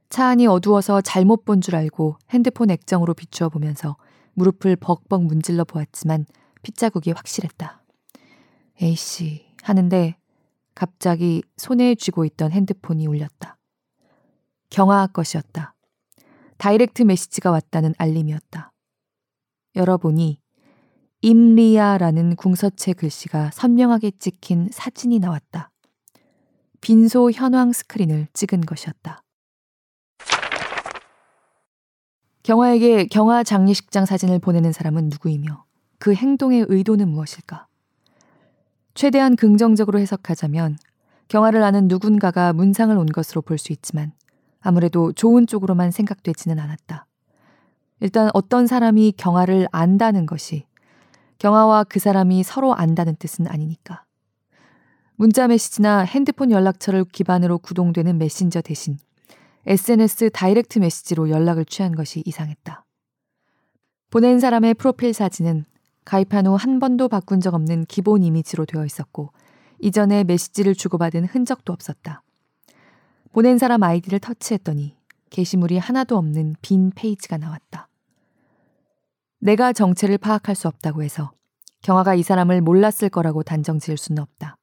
차 0.09 0.27
안이 0.27 0.47
어두워서 0.47 1.03
잘못 1.03 1.45
본 1.45 1.61
줄 1.61 1.77
알고 1.77 2.16
핸드폰 2.31 2.71
액정으로 2.71 3.14
비추어 3.14 3.49
보면서 3.49 3.97
무릎을 4.35 4.77
벅벅 4.77 5.25
문질러 5.25 5.64
보았지만 5.64 6.27
핏자국이 6.62 7.11
확실했다. 7.12 7.83
에이씨 8.81 9.47
하는데 9.62 10.16
갑자기 10.81 11.43
손에 11.59 11.95
쥐고 11.95 12.25
있던 12.25 12.53
핸드폰이 12.53 13.07
울렸다. 13.07 13.59
경아 14.71 15.09
것이었다. 15.09 15.75
다이렉트 16.57 17.03
메시지가 17.03 17.51
왔다는 17.51 17.93
알림이었다. 17.99 18.73
열어보니 19.77 20.40
임리아라는 21.21 22.35
궁서체 22.37 22.95
글씨가 22.95 23.51
선명하게 23.51 24.12
찍힌 24.12 24.71
사진이 24.73 25.19
나왔다. 25.19 25.71
빈소 26.81 27.31
현황 27.31 27.75
스크린을 27.75 28.29
찍은 28.33 28.62
것이었다. 28.62 29.23
경화에게 32.43 33.05
경화 33.05 33.43
장례식장 33.43 34.07
사진을 34.07 34.38
보내는 34.38 34.73
사람은 34.73 35.11
누구이며 35.11 35.62
그 35.99 36.14
행동의 36.14 36.64
의도는 36.71 37.07
무엇일까? 37.07 37.69
최대한 39.01 39.35
긍정적으로 39.35 39.99
해석하자면 39.99 40.77
경아를 41.29 41.62
아는 41.63 41.89
누군가가 41.89 42.53
문상을 42.53 42.95
온 42.99 43.07
것으로 43.07 43.41
볼 43.41 43.57
수 43.57 43.73
있지만 43.73 44.13
아무래도 44.61 45.11
좋은 45.13 45.47
쪽으로만 45.47 45.91
생각되지는 45.91 46.59
않았다. 46.59 47.07
일단 48.01 48.29
어떤 48.35 48.67
사람이 48.67 49.15
경아를 49.16 49.68
안다는 49.73 50.27
것이 50.27 50.67
경아와 51.38 51.85
그 51.85 51.99
사람이 51.99 52.43
서로 52.43 52.75
안다는 52.75 53.17
뜻은 53.17 53.47
아니니까. 53.47 54.05
문자 55.17 55.49
메시지나 55.49 56.01
핸드폰 56.01 56.51
연락처를 56.51 57.07
기반으로 57.07 57.57
구동되는 57.57 58.19
메신저 58.19 58.61
대신 58.61 58.99
SNS 59.65 60.29
direct 60.29 60.79
message로 60.79 61.31
연락을 61.31 61.65
취한 61.65 61.95
것이 61.95 62.23
이상했다. 62.27 62.85
보낸 64.11 64.41
사람의 64.41 64.75
프로필 64.75 65.15
사진은 65.15 65.65
가입한 66.11 66.49
후 66.49 66.57
한 66.57 66.81
번도 66.81 67.09
바꾼 67.09 67.40
적 67.40 67.55
없는 67.55 67.85
기본 67.85 68.25
이미지로 68.25 68.64
되어 68.64 68.85
있었고 68.85 69.33
이전에 69.79 70.25
메시지를 70.25 70.75
주고받은 70.75 71.25
흔적도 71.27 71.73
없었다. 71.73 72.25
보낸 73.31 73.59
사람 73.59 73.85
아이디를 73.85 74.18
터치했더니 74.18 74.96
게시물이 75.31 75.79
하나도 75.79 76.18
없는 76.18 76.57
빈 76.62 76.90
페이지가 76.90 77.38
나왔다. 77.38 77.88
내가 79.38 79.73
정체를 79.73 80.18
파악할 80.18 80.57
수 80.57 80.66
없다고 80.66 81.05
해서 81.05 81.31
경아가 81.81 82.16
이 82.16 82.25
사람을 82.25 82.61
몰랐을 82.61 83.09
거라고 83.12 83.44
단정 83.44 83.79
지을 83.79 83.96
수는 83.96 84.20
없다. 84.20 84.57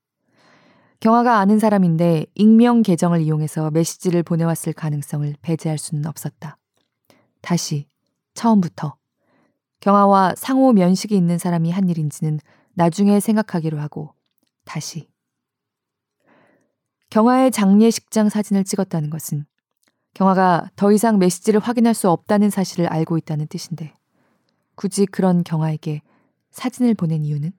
경아가 1.00 1.38
아는 1.38 1.60
사람인데 1.60 2.26
익명 2.36 2.82
계정을 2.82 3.22
이용해서 3.22 3.72
메시지를 3.72 4.22
보내왔을 4.22 4.74
가능성을 4.74 5.34
배제할 5.42 5.78
수는 5.78 6.08
없었다. 6.08 6.58
다시 7.42 7.88
처음부터 8.34 8.98
경아와 9.80 10.36
상호 10.36 10.74
면식이 10.74 11.16
있는 11.16 11.38
사람이 11.38 11.72
한 11.72 11.90
일인지는 11.90 12.40
나중에 12.74 13.20
생각하기로 13.20 13.80
하고 13.80 14.14
다시 14.66 15.08
경아의 17.10 17.52
장례식장 17.52 18.30
사진을 18.30 18.64
찍었다는 18.64 19.10
것은 19.10 19.46
경아가 20.14 20.70
더 20.76 20.92
이상 20.92 21.20
메시지를 21.20 21.60
확인할 21.60 21.94
수 21.94 22.10
없다는 22.10 22.50
사실을 22.50 22.88
알고 22.88 23.18
있다는 23.18 23.48
뜻인데 23.48 23.94
굳이 24.76 25.06
그런 25.06 25.44
경아에게 25.44 26.02
사진을 26.52 26.96
보낸 26.96 27.24
이유는 27.24 27.52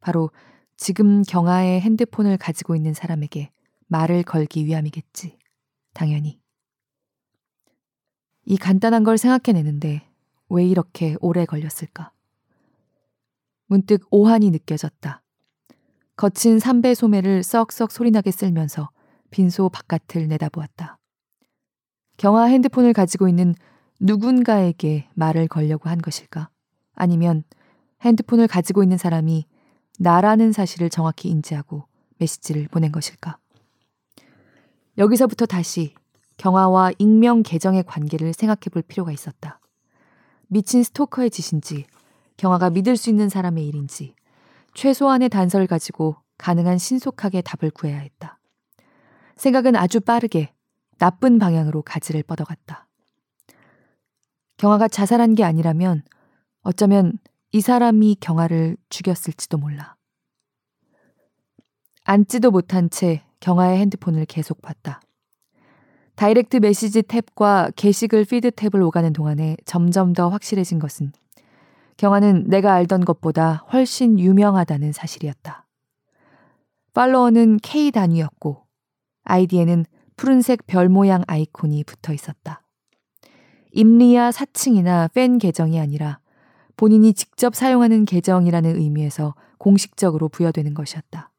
바로 0.00 0.30
지금 0.76 1.22
경아의 1.22 1.80
핸드폰을 1.80 2.36
가지고 2.36 2.76
있는 2.76 2.94
사람에게 2.94 3.50
말을 3.86 4.22
걸기 4.22 4.66
위함이겠지. 4.66 5.38
당연히. 5.92 6.40
이 8.44 8.56
간단한 8.56 9.04
걸 9.04 9.16
생각해내는데 9.16 10.06
왜 10.48 10.64
이렇게 10.64 11.16
오래 11.20 11.44
걸렸을까? 11.44 12.10
문득 13.66 14.06
오한이 14.10 14.50
느껴졌다. 14.50 15.22
거친 16.16 16.58
삼배 16.58 16.94
소매를 16.94 17.42
썩썩 17.42 17.90
소리나게 17.90 18.30
쓸면서 18.30 18.90
빈소 19.30 19.68
바깥을 19.70 20.28
내다보았다. 20.28 20.98
경아 22.18 22.44
핸드폰을 22.44 22.92
가지고 22.92 23.28
있는 23.28 23.54
누군가에게 24.00 25.08
말을 25.14 25.48
걸려고 25.48 25.88
한 25.88 25.98
것일까? 26.00 26.50
아니면 26.94 27.42
핸드폰을 28.02 28.46
가지고 28.46 28.82
있는 28.82 28.96
사람이 28.96 29.46
나라는 29.98 30.52
사실을 30.52 30.90
정확히 30.90 31.28
인지하고 31.28 31.86
메시지를 32.18 32.68
보낸 32.68 32.92
것일까? 32.92 33.38
여기서부터 34.98 35.46
다시 35.46 35.94
경아와 36.36 36.92
익명 36.98 37.42
계정의 37.42 37.84
관계를 37.84 38.32
생각해 38.32 38.70
볼 38.72 38.82
필요가 38.82 39.10
있었다. 39.10 39.60
미친 40.54 40.84
스토커의 40.84 41.30
짓인지, 41.30 41.84
경아가 42.36 42.70
믿을 42.70 42.96
수 42.96 43.10
있는 43.10 43.28
사람의 43.28 43.66
일인지, 43.66 44.14
최소한의 44.74 45.28
단서를 45.28 45.66
가지고 45.66 46.14
가능한 46.38 46.78
신속하게 46.78 47.42
답을 47.42 47.72
구해야 47.72 47.98
했다. 47.98 48.38
생각은 49.34 49.74
아주 49.74 50.00
빠르게 50.00 50.54
나쁜 50.98 51.40
방향으로 51.40 51.82
가지를 51.82 52.22
뻗어갔다. 52.22 52.86
경아가 54.56 54.86
자살한 54.86 55.34
게 55.34 55.42
아니라면 55.42 56.04
어쩌면 56.62 57.18
이 57.50 57.60
사람이 57.60 58.18
경아를 58.20 58.76
죽였을지도 58.90 59.58
몰라. 59.58 59.96
앉지도 62.04 62.52
못한 62.52 62.90
채 62.90 63.24
경아의 63.40 63.80
핸드폰을 63.80 64.24
계속 64.26 64.62
봤다. 64.62 65.00
direct 66.16 66.58
message 66.58 67.02
탭과 67.02 67.72
게시글 67.74 68.24
feed 68.24 68.50
탭을 68.50 68.82
오가는 68.86 69.12
동안에 69.12 69.56
점점 69.64 70.12
더 70.12 70.28
확실해진 70.28 70.78
것은 70.78 71.12
경아는 71.96 72.44
내가 72.48 72.72
알던 72.74 73.04
것보다 73.04 73.64
훨씬 73.72 74.18
유명하다는 74.18 74.92
사실이었다. 74.92 75.66
follower는 76.92 77.58
K 77.62 77.90
단위였고 77.90 78.64
아이디에는 79.24 79.84
푸른색 80.16 80.66
별 80.66 80.88
모양 80.88 81.24
아이콘이 81.26 81.82
붙어 81.84 82.12
있었다. 82.12 82.62
임리아 83.72 84.30
사칭이나 84.30 85.08
팬 85.08 85.38
계정이 85.38 85.80
아니라 85.80 86.20
본인이 86.76 87.12
직접 87.12 87.56
사용하는 87.56 88.04
계정이라는 88.04 88.76
의미에서 88.76 89.34
공식적으로 89.58 90.28
부여되는 90.28 90.74
것이었다. 90.74 91.32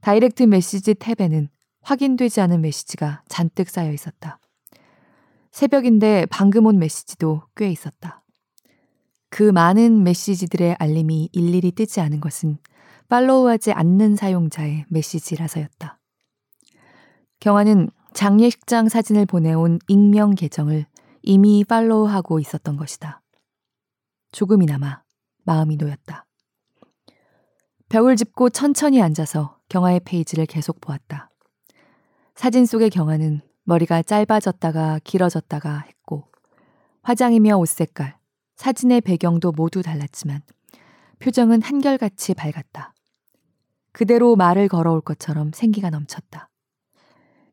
다이렉트 0.00 0.44
메시지 0.44 0.94
탭에는 0.94 1.48
확인되지 1.88 2.42
않은 2.42 2.60
메시지가 2.60 3.22
잔뜩 3.28 3.70
쌓여 3.70 3.90
있었다. 3.92 4.38
새벽인데 5.50 6.26
방금 6.26 6.66
온 6.66 6.78
메시지도 6.78 7.44
꽤 7.56 7.70
있었다. 7.70 8.22
그 9.30 9.42
많은 9.42 10.02
메시지들의 10.04 10.76
알림이 10.78 11.30
일일이 11.32 11.72
뜨지 11.72 12.02
않은 12.02 12.20
것은 12.20 12.58
팔로우하지 13.08 13.72
않는 13.72 14.16
사용자의 14.16 14.84
메시지라서였다. 14.90 15.98
경화는 17.40 17.88
장례식장 18.12 18.90
사진을 18.90 19.24
보내온 19.24 19.78
익명 19.88 20.34
계정을 20.34 20.84
이미 21.22 21.64
팔로우하고 21.64 22.38
있었던 22.38 22.76
것이다. 22.76 23.22
조금이나마 24.32 25.02
마음이 25.44 25.76
놓였다. 25.76 26.26
벽을 27.88 28.16
짚고 28.16 28.50
천천히 28.50 29.00
앉아서 29.00 29.58
경화의 29.70 30.00
페이지를 30.04 30.44
계속 30.44 30.82
보았다. 30.82 31.30
사진 32.38 32.66
속의 32.66 32.90
경화는 32.90 33.40
머리가 33.64 34.00
짧아졌다가 34.04 35.00
길어졌다가 35.02 35.80
했고 35.88 36.28
화장이며 37.02 37.56
옷 37.56 37.68
색깔, 37.68 38.16
사진의 38.54 39.00
배경도 39.00 39.50
모두 39.50 39.82
달랐지만 39.82 40.42
표정은 41.18 41.62
한결같이 41.62 42.34
밝았다. 42.34 42.94
그대로 43.90 44.36
말을 44.36 44.68
걸어올 44.68 45.00
것처럼 45.00 45.50
생기가 45.52 45.90
넘쳤다. 45.90 46.48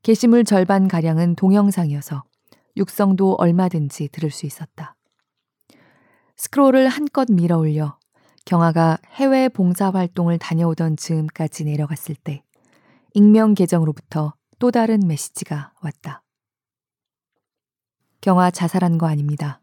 게시물 0.03 0.43
절반 0.43 0.87
가량은 0.87 1.33
동영상이어서 1.33 2.23
육성도 2.77 3.37
얼마든지 3.39 4.09
들을 4.09 4.29
수 4.29 4.45
있었다. 4.45 4.95
스크롤을 6.37 6.89
한껏 6.89 7.27
밀어 7.31 7.57
올려 7.57 7.97
경아가 8.45 8.99
해외 9.15 9.49
봉사 9.49 9.89
활동을 9.89 10.37
다녀오던 10.37 10.97
즈음까지 10.97 11.63
내려갔을 11.63 12.13
때 12.13 12.43
익명 13.15 13.55
계정으로부터 13.55 14.35
또 14.59 14.71
다른 14.71 14.99
메시지가 15.07 15.73
왔다. 15.81 16.23
경아 18.21 18.51
자살한 18.51 18.97
거 18.97 19.07
아닙니다. 19.07 19.61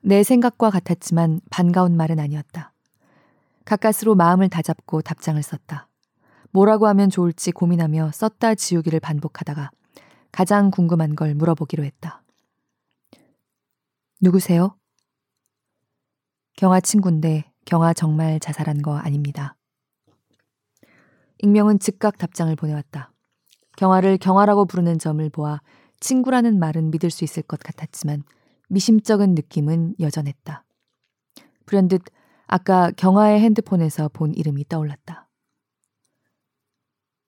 내 0.00 0.22
생각과 0.22 0.70
같았지만 0.70 1.40
반가운 1.50 1.96
말은 1.96 2.18
아니었다. 2.18 2.72
가까스로 3.64 4.14
마음을 4.14 4.48
다잡고 4.48 5.02
답장을 5.02 5.42
썼다. 5.42 5.88
뭐라고 6.50 6.86
하면 6.88 7.10
좋을지 7.10 7.52
고민하며 7.52 8.12
썼다 8.12 8.54
지우기를 8.54 9.00
반복하다가 9.00 9.70
가장 10.30 10.70
궁금한 10.70 11.16
걸 11.16 11.34
물어보기로 11.34 11.84
했다. 11.84 12.22
누구세요? 14.20 14.76
경아 16.56 16.80
친구인데 16.80 17.50
경아 17.64 17.94
정말 17.94 18.40
자살한 18.40 18.82
거 18.82 18.96
아닙니다. 18.96 19.56
익명은 21.38 21.78
즉각 21.78 22.18
답장을 22.18 22.54
보내왔다. 22.56 23.12
경아를 23.76 24.16
경아라고 24.18 24.64
부르는 24.64 24.98
점을 24.98 25.28
보아 25.30 25.60
친구라는 26.00 26.58
말은 26.58 26.90
믿을 26.90 27.10
수 27.10 27.24
있을 27.24 27.42
것 27.42 27.60
같았지만 27.60 28.22
미심쩍은 28.68 29.34
느낌은 29.34 29.96
여전했다. 30.00 30.64
불현듯 31.66 32.02
아까 32.46 32.90
경아의 32.92 33.40
핸드폰에서 33.40 34.08
본 34.08 34.34
이름이 34.34 34.68
떠올랐다. 34.68 35.28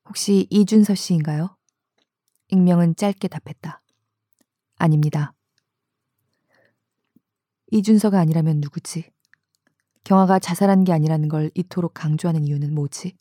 혹시 0.08 0.46
이준서 0.50 0.94
씨인가요? 0.94 1.56
익명은 2.48 2.96
짧게 2.96 3.28
답했다. 3.28 3.82
아닙니다. 4.76 5.34
이준서가 7.70 8.18
아니라면 8.18 8.60
누구지? 8.60 9.10
경아가 10.04 10.38
자살한 10.38 10.84
게 10.84 10.92
아니라는 10.92 11.28
걸 11.28 11.50
이토록 11.54 11.92
강조하는 11.92 12.44
이유는 12.44 12.74
뭐지? 12.74 13.18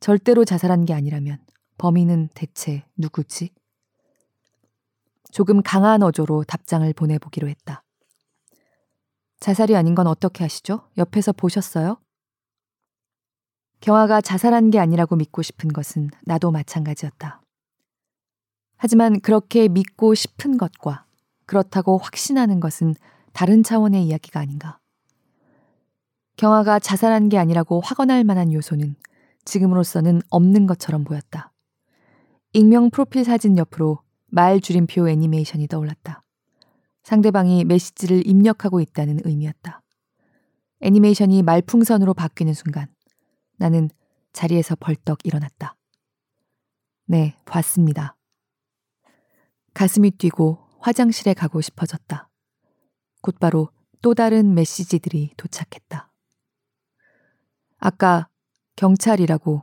절대로 0.00 0.44
자살한 0.44 0.84
게 0.84 0.94
아니라면 0.94 1.38
범인은 1.78 2.30
대체 2.34 2.84
누구지? 2.96 3.50
조금 5.32 5.62
강한 5.62 6.02
어조로 6.02 6.44
답장을 6.44 6.90
보내보기로 6.92 7.48
했다. 7.48 7.82
자살이 9.40 9.76
아닌 9.76 9.94
건 9.94 10.06
어떻게 10.06 10.44
하시죠? 10.44 10.88
옆에서 10.96 11.32
보셨어요? 11.32 11.98
경아가 13.80 14.20
자살한 14.20 14.70
게 14.70 14.78
아니라고 14.78 15.16
믿고 15.16 15.42
싶은 15.42 15.72
것은 15.72 16.10
나도 16.22 16.50
마찬가지였다. 16.50 17.42
하지만 18.78 19.20
그렇게 19.20 19.68
믿고 19.68 20.14
싶은 20.14 20.56
것과 20.56 21.04
그렇다고 21.44 21.98
확신하는 21.98 22.60
것은 22.60 22.94
다른 23.32 23.62
차원의 23.62 24.04
이야기가 24.06 24.40
아닌가. 24.40 24.78
경아가 26.36 26.78
자살한 26.78 27.28
게 27.28 27.38
아니라고 27.38 27.80
확언할 27.80 28.24
만한 28.24 28.52
요소는 28.52 28.96
지금으로서는 29.46 30.20
없는 30.28 30.66
것처럼 30.66 31.04
보였다. 31.04 31.52
익명 32.52 32.90
프로필 32.90 33.24
사진 33.24 33.56
옆으로 33.56 34.00
말 34.26 34.60
줄임표 34.60 35.08
애니메이션이 35.08 35.68
떠올랐다. 35.68 36.22
상대방이 37.02 37.64
메시지를 37.64 38.26
입력하고 38.26 38.80
있다는 38.80 39.20
의미였다. 39.24 39.82
애니메이션이 40.80 41.42
말풍선으로 41.42 42.12
바뀌는 42.12 42.52
순간 42.52 42.88
나는 43.56 43.88
자리에서 44.32 44.76
벌떡 44.76 45.20
일어났다. 45.24 45.76
네, 47.06 47.36
봤습니다. 47.46 48.16
가슴이 49.72 50.10
뛰고 50.10 50.58
화장실에 50.80 51.34
가고 51.34 51.60
싶어졌다. 51.60 52.28
곧바로 53.22 53.70
또 54.02 54.14
다른 54.14 54.54
메시지들이 54.54 55.32
도착했다. 55.36 56.10
아까 57.78 58.28
경찰이라고 58.76 59.62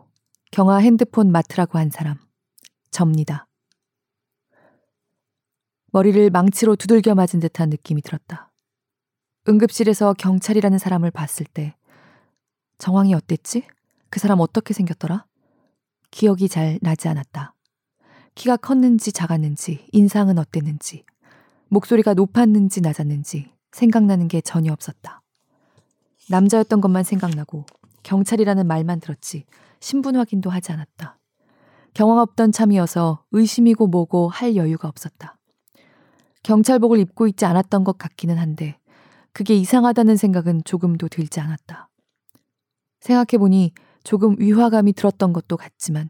경아 0.49 0.77
핸드폰 0.77 1.31
맡으라고 1.31 1.77
한 1.77 1.91
사람, 1.91 2.17
접니다. 2.89 3.47
머리를 5.91 6.31
망치로 6.31 6.75
두들겨 6.75 7.13
맞은 7.13 7.39
듯한 7.39 7.69
느낌이 7.69 8.01
들었다. 8.01 8.51
응급실에서 9.47 10.13
경찰이라는 10.13 10.79
사람을 10.79 11.11
봤을 11.11 11.45
때 11.45 11.75
정황이 12.79 13.13
어땠지? 13.13 13.67
그 14.09 14.19
사람 14.19 14.39
어떻게 14.39 14.73
생겼더라? 14.73 15.25
기억이 16.09 16.49
잘 16.49 16.79
나지 16.81 17.07
않았다. 17.07 17.53
키가 18.33 18.57
컸는지 18.57 19.11
작았는지, 19.11 19.87
인상은 19.91 20.39
어땠는지, 20.39 21.05
목소리가 21.69 22.15
높았는지 22.15 22.81
낮았는지 22.81 23.51
생각나는 23.71 24.27
게 24.27 24.41
전혀 24.41 24.73
없었다. 24.73 25.21
남자였던 26.29 26.81
것만 26.81 27.03
생각나고 27.03 27.65
경찰이라는 28.03 28.67
말만 28.67 28.99
들었지 28.99 29.45
신분 29.79 30.15
확인도 30.15 30.49
하지 30.49 30.71
않았다. 30.71 31.17
경황 31.93 32.19
없던 32.19 32.51
참이어서 32.51 33.23
의심이고 33.31 33.87
뭐고 33.87 34.29
할 34.29 34.55
여유가 34.55 34.87
없었다. 34.87 35.37
경찰복을 36.43 36.99
입고 36.99 37.27
있지 37.27 37.45
않았던 37.45 37.83
것 37.83 37.97
같기는 37.97 38.37
한데 38.37 38.77
그게 39.31 39.55
이상하다는 39.55 40.17
생각은 40.17 40.63
조금도 40.63 41.07
들지 41.07 41.39
않았다. 41.39 41.89
생각해보니 42.99 43.73
조금 44.03 44.35
위화감이 44.37 44.93
들었던 44.93 45.33
것도 45.33 45.57
같지만 45.57 46.09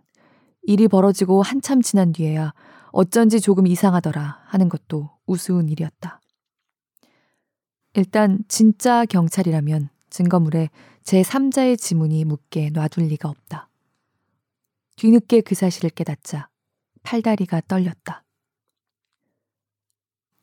일이 0.64 0.88
벌어지고 0.88 1.42
한참 1.42 1.82
지난 1.82 2.12
뒤에야 2.12 2.54
어쩐지 2.92 3.42
조금 3.42 3.68
이상하더라 3.68 4.44
하는 4.46 4.70
것도 4.70 5.10
우스운 5.26 5.70
일이었다. 5.70 6.22
일단 7.96 8.40
진짜 8.48 9.06
경찰이라면 9.06 9.90
증거물에 10.14 10.70
제3자의 11.04 11.78
지문이 11.78 12.24
묻게 12.26 12.70
놔둘 12.70 13.06
리가 13.06 13.28
없다. 13.30 13.68
뒤늦게 14.96 15.42
그 15.42 15.56
사실을 15.56 15.90
깨닫자 15.90 16.50
팔다리가 17.02 17.62
떨렸다. 17.68 18.24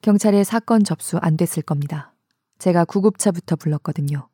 경찰에 0.02 0.42
사건 0.42 0.82
접수 0.82 1.18
안 1.18 1.36
됐을 1.36 1.62
겁니다. 1.62 2.12
제가 2.58 2.84
구급차부터 2.84 3.54
불렀거든요. 3.56 4.28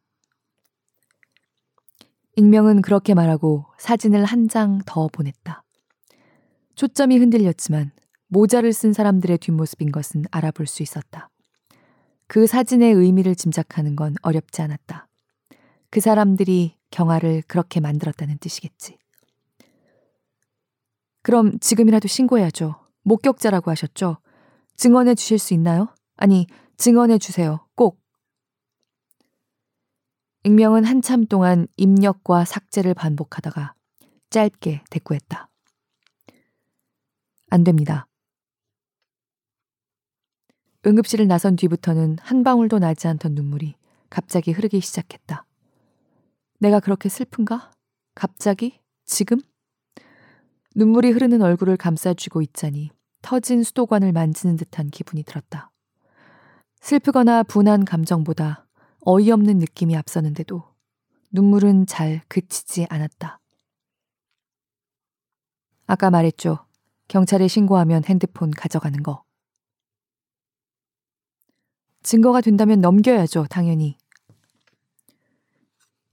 익명은 2.36 2.80
그렇게 2.82 3.12
말하고 3.14 3.66
사진을 3.78 4.24
한 4.24 4.48
장 4.48 4.80
더 4.86 5.08
보냈다. 5.08 5.62
초점이 6.76 7.18
흔들렸지만 7.18 7.92
모자를 8.28 8.72
쓴 8.72 8.92
사람들의 8.94 9.36
뒷모습인 9.38 9.92
것은 9.92 10.24
알아볼 10.30 10.66
수 10.66 10.82
있었다. 10.82 11.28
그 12.26 12.46
사진의 12.46 12.92
의미를 12.94 13.34
짐작하는 13.34 13.96
건 13.96 14.14
어렵지 14.22 14.62
않았다. 14.62 15.08
그 15.96 16.00
사람들이 16.02 16.76
경화를 16.90 17.42
그렇게 17.48 17.80
만들었다는 17.80 18.36
뜻이겠지. 18.36 18.98
그럼 21.22 21.58
지금이라도 21.58 22.06
신고해야죠. 22.06 22.74
목격자라고 23.04 23.70
하셨죠? 23.70 24.18
증언해 24.76 25.14
주실 25.14 25.38
수 25.38 25.54
있나요? 25.54 25.88
아니, 26.16 26.48
증언해 26.76 27.16
주세요. 27.16 27.66
꼭. 27.76 27.98
익명은 30.44 30.84
한참 30.84 31.24
동안 31.24 31.66
입력과 31.78 32.44
삭제를 32.44 32.92
반복하다가 32.92 33.72
짧게 34.28 34.84
대꾸했다. 34.90 35.48
안 37.48 37.64
됩니다. 37.64 38.06
응급실을 40.86 41.26
나선 41.26 41.56
뒤부터는 41.56 42.18
한 42.20 42.42
방울도 42.42 42.80
나지 42.80 43.08
않던 43.08 43.34
눈물이 43.34 43.76
갑자기 44.10 44.52
흐르기 44.52 44.82
시작했다. 44.82 45.46
내가 46.58 46.80
그렇게 46.80 47.08
슬픈가? 47.08 47.70
갑자기? 48.14 48.80
지금? 49.04 49.38
눈물이 50.74 51.10
흐르는 51.10 51.42
얼굴을 51.42 51.76
감싸쥐고 51.76 52.42
있자니 52.42 52.90
터진 53.22 53.62
수도관을 53.62 54.12
만지는 54.12 54.56
듯한 54.56 54.90
기분이 54.90 55.22
들었다. 55.22 55.70
슬프거나 56.80 57.42
분한 57.42 57.84
감정보다 57.84 58.66
어이없는 59.00 59.58
느낌이 59.58 59.96
앞서는데도 59.96 60.64
눈물은 61.32 61.86
잘 61.86 62.22
그치지 62.28 62.86
않았다. 62.88 63.40
아까 65.86 66.10
말했죠. 66.10 66.66
경찰에 67.08 67.48
신고하면 67.48 68.04
핸드폰 68.04 68.50
가져가는 68.50 69.02
거. 69.02 69.24
증거가 72.02 72.40
된다면 72.40 72.80
넘겨야죠, 72.80 73.46
당연히. 73.48 73.98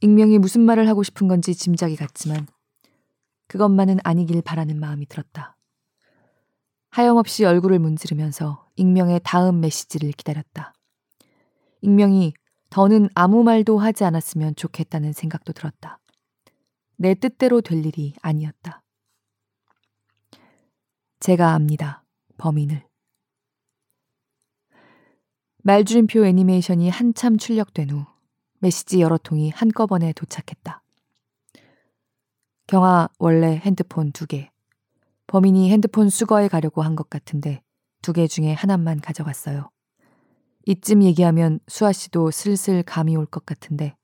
익명이 0.03 0.37
무슨 0.37 0.59
말을 0.63 0.89
하고 0.89 1.01
싶은 1.01 1.29
건지 1.29 1.55
짐작이 1.55 1.95
갔지만 1.95 2.45
그것만은 3.47 3.99
아니길 4.03 4.41
바라는 4.41 4.77
마음이 4.77 5.05
들었다. 5.05 5.55
하염없이 6.89 7.45
얼굴을 7.45 7.79
문지르면서 7.79 8.67
익명의 8.75 9.21
다음 9.23 9.61
메시지를 9.61 10.11
기다렸다. 10.11 10.73
익명이 11.79 12.33
더는 12.69 13.07
아무 13.15 13.43
말도 13.43 13.79
하지 13.79 14.03
않았으면 14.03 14.57
좋겠다는 14.57 15.13
생각도 15.13 15.53
들었다. 15.53 15.99
내 16.97 17.13
뜻대로 17.13 17.61
될 17.61 17.85
일이 17.85 18.13
아니었다. 18.21 18.83
제가 21.21 21.53
압니다. 21.53 22.03
범인을. 22.35 22.85
말줄임표 25.59 26.25
애니메이션이 26.25 26.89
한참 26.89 27.37
출력된 27.37 27.91
후 27.91 28.12
메시지 28.63 29.01
여러 29.01 29.17
통이 29.17 29.49
한꺼번에 29.49 30.13
도착했다. 30.13 30.81
경아 32.67 33.09
원래 33.19 33.57
핸드폰 33.57 34.13
두 34.13 34.25
개. 34.25 34.51
범인이 35.27 35.69
핸드폰 35.69 36.07
수거해 36.09 36.47
가려고 36.47 36.81
한 36.81 36.95
것 36.95 37.09
같은데 37.09 37.61
두 38.01 38.13
개 38.13 38.25
중에 38.25 38.53
하나만 38.53 39.01
가져갔어요. 39.01 39.69
이쯤 40.65 41.03
얘기하면 41.03 41.59
수아 41.67 41.91
씨도 41.91 42.31
슬슬 42.31 42.83
감이 42.83 43.17
올 43.17 43.25
것 43.25 43.45
같은데 43.45 43.97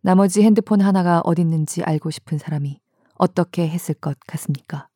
나머지 0.00 0.42
핸드폰 0.44 0.80
하나가 0.80 1.20
어딨는지 1.24 1.82
알고 1.82 2.12
싶은 2.12 2.38
사람이 2.38 2.78
어떻게 3.16 3.68
했을 3.68 3.96
것 3.96 4.16
같습니까? 4.28 4.88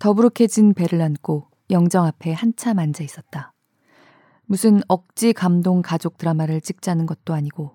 더부룩해진 0.00 0.74
배를 0.74 1.00
안고 1.00 1.46
영정 1.70 2.04
앞에 2.04 2.32
한참 2.32 2.80
앉아 2.80 3.04
있었다. 3.04 3.52
무슨 4.52 4.82
억지 4.86 5.32
감동 5.32 5.80
가족 5.80 6.18
드라마를 6.18 6.60
찍자는 6.60 7.06
것도 7.06 7.32
아니고 7.32 7.74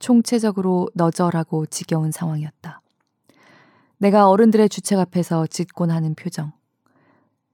총체적으로 0.00 0.90
너절하고 0.92 1.64
지겨운 1.64 2.10
상황이었다. 2.10 2.82
내가 3.96 4.28
어른들의 4.28 4.68
주책 4.68 4.98
앞에서 4.98 5.46
짓곤 5.46 5.90
하는 5.90 6.14
표정. 6.14 6.52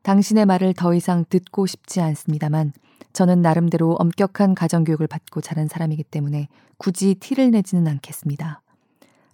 당신의 0.02 0.46
말을 0.46 0.74
더 0.74 0.94
이상 0.94 1.24
듣고 1.28 1.66
싶지 1.66 2.00
않습니다만 2.00 2.72
저는 3.12 3.40
나름대로 3.40 3.92
엄격한 4.00 4.56
가정교육을 4.56 5.06
받고 5.06 5.42
자란 5.42 5.68
사람이기 5.68 6.02
때문에 6.02 6.48
굳이 6.76 7.14
티를 7.14 7.52
내지는 7.52 7.86
않겠습니다. 7.86 8.62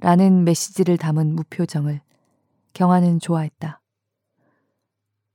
라는 0.00 0.44
메시지를 0.44 0.98
담은 0.98 1.34
무표정을 1.34 2.02
경아는 2.74 3.18
좋아했다. 3.18 3.80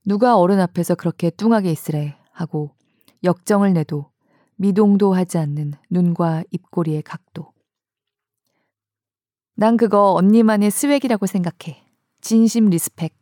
누가 0.06 0.38
어른 0.38 0.60
앞에서 0.60 0.94
그렇게 0.94 1.32
뚱하게 1.32 1.72
있으래 1.72 2.16
하고 2.32 2.77
역정을 3.24 3.74
내도 3.74 4.12
미동도 4.56 5.14
하지 5.14 5.38
않는 5.38 5.74
눈과 5.90 6.44
입꼬리의 6.52 7.02
각도. 7.04 7.52
난 9.56 9.78
그거 9.78 10.14
언니만의 10.14 10.72
swag이라고 10.72 11.26
생각해. 11.26 11.84
진심 12.22 12.66
respect. 12.70 13.14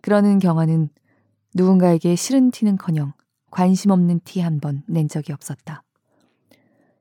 그러는 0.00 0.38
경아는 0.38 0.88
누군가에게 1.54 2.14
싫은 2.16 2.50
티는 2.50 2.76
커녕 2.76 3.12
관심 3.50 3.90
없는 3.90 4.20
티 4.24 4.40
한 4.40 4.60
번 4.60 4.82
낸 4.86 5.08
적이 5.08 5.32
없었다. 5.32 5.82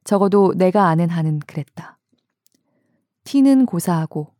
적어도 0.03 0.53
내가 0.55 0.87
아는 0.87 1.09
한은 1.09 1.39
그랬다. 1.39 1.97
티는 3.23 3.65
고사하고 3.65 4.33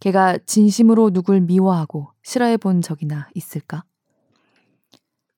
걔가 0.00 0.38
진심으로 0.38 1.10
누굴 1.10 1.40
미워하고 1.40 2.08
싫어해 2.22 2.56
본 2.56 2.80
적이나 2.80 3.28
있을까? 3.34 3.84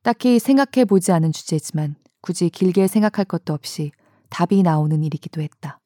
딱히 0.02 0.38
생각해 0.38 0.84
보지 0.84 1.12
않은 1.12 1.32
주제지만 1.32 1.94
굳이 2.20 2.50
길게 2.50 2.86
생각할 2.88 3.24
것도 3.24 3.52
없이 3.54 3.92
답이 4.30 4.62
나오는 4.62 5.02
일이기도 5.02 5.40
했다. 5.40 5.80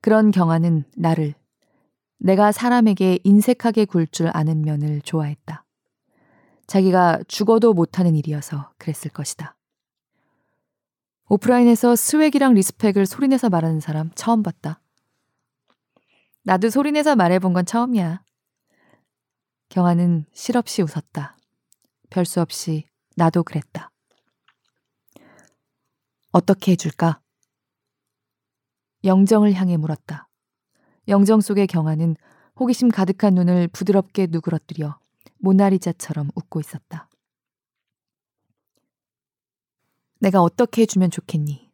그런 0.00 0.30
경아는 0.30 0.84
나를 0.96 1.34
내가 2.18 2.52
사람에게 2.52 3.18
인색하게 3.24 3.84
굴 3.86 4.06
줄 4.06 4.30
아는 4.32 4.62
면을 4.62 5.00
좋아했다. 5.02 5.64
자기가 6.66 7.20
죽어도 7.28 7.72
못하는 7.74 8.14
일이어서 8.14 8.70
그랬을 8.78 9.10
것이다. 9.10 9.56
오프라인에서 11.28 11.96
스웩이랑 11.96 12.54
리스펙을 12.54 13.06
소리내서 13.06 13.48
말하는 13.50 13.80
사람 13.80 14.10
처음 14.14 14.42
봤다. 14.42 14.80
나도 16.42 16.70
소리내서 16.70 17.16
말해본 17.16 17.52
건 17.52 17.64
처음이야. 17.66 18.22
경아는 19.70 20.26
실없이 20.32 20.82
웃었다. 20.82 21.36
별 22.10 22.24
수 22.24 22.40
없이 22.40 22.86
나도 23.14 23.42
그랬다. 23.42 23.90
어떻게 26.32 26.72
해줄까? 26.72 27.20
영정을 29.04 29.52
향해 29.52 29.76
물었다. 29.76 30.28
영정 31.08 31.40
속의 31.40 31.66
경아는 31.66 32.16
호기심 32.58 32.88
가득한 32.88 33.34
눈을 33.34 33.68
부드럽게 33.68 34.28
누그러뜨려 34.30 34.98
모나리자처럼 35.38 36.30
웃고 36.34 36.60
있었다. 36.60 37.08
내가 40.20 40.40
어떻게 40.42 40.82
해주면 40.82 41.10
좋겠니? 41.10 41.70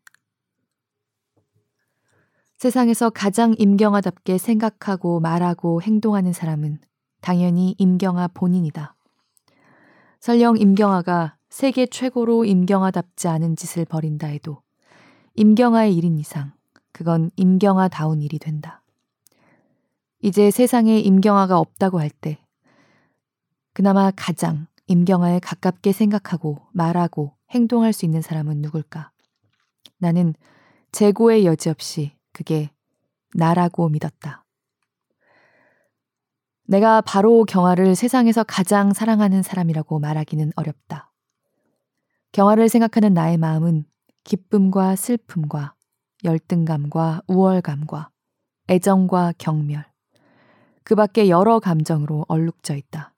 세상에서 2.58 3.08
가장 3.08 3.54
임경아답게 3.56 4.36
생각하고 4.36 5.20
말하고 5.20 5.80
행동하는 5.80 6.32
사람은 6.32 6.80
당연히 7.20 7.74
임경아 7.78 8.28
본인이다. 8.28 8.96
설령 10.20 10.58
임경아가 10.58 11.36
세계 11.48 11.86
최고로 11.86 12.44
임경아답지 12.44 13.26
않은 13.28 13.56
짓을 13.56 13.84
벌인다 13.86 14.26
해도 14.26 14.62
임경아의 15.34 15.96
일인 15.96 16.18
이상 16.18 16.52
그건 16.92 17.30
임경아다운 17.36 18.20
일이 18.20 18.38
된다. 18.38 18.82
이제 20.20 20.50
세상에 20.50 20.98
임경아가 20.98 21.58
없다고 21.58 21.98
할 21.98 22.10
때 22.10 22.38
그나마 23.72 24.10
가장 24.14 24.66
임경아에 24.88 25.38
가깝게 25.38 25.92
생각하고 25.92 26.58
말하고 26.72 27.34
행동할 27.50 27.92
수 27.92 28.04
있는 28.04 28.20
사람은 28.20 28.60
누굴까? 28.60 29.12
나는 29.98 30.34
재고의 30.92 31.46
여지 31.46 31.70
없이 31.70 32.12
그게 32.32 32.70
나라고 33.34 33.88
믿었다. 33.88 34.44
내가 36.70 37.00
바로 37.00 37.44
경아를 37.44 37.96
세상에서 37.96 38.44
가장 38.44 38.92
사랑하는 38.92 39.42
사람이라고 39.42 39.98
말하기는 39.98 40.52
어렵다. 40.54 41.10
경아를 42.30 42.68
생각하는 42.68 43.12
나의 43.12 43.38
마음은 43.38 43.86
기쁨과 44.22 44.94
슬픔과 44.94 45.74
열등감과 46.22 47.22
우월감과 47.26 48.10
애정과 48.68 49.32
경멸, 49.38 49.84
그 50.84 50.94
밖에 50.94 51.28
여러 51.28 51.58
감정으로 51.58 52.24
얼룩져 52.28 52.76
있다. 52.76 53.14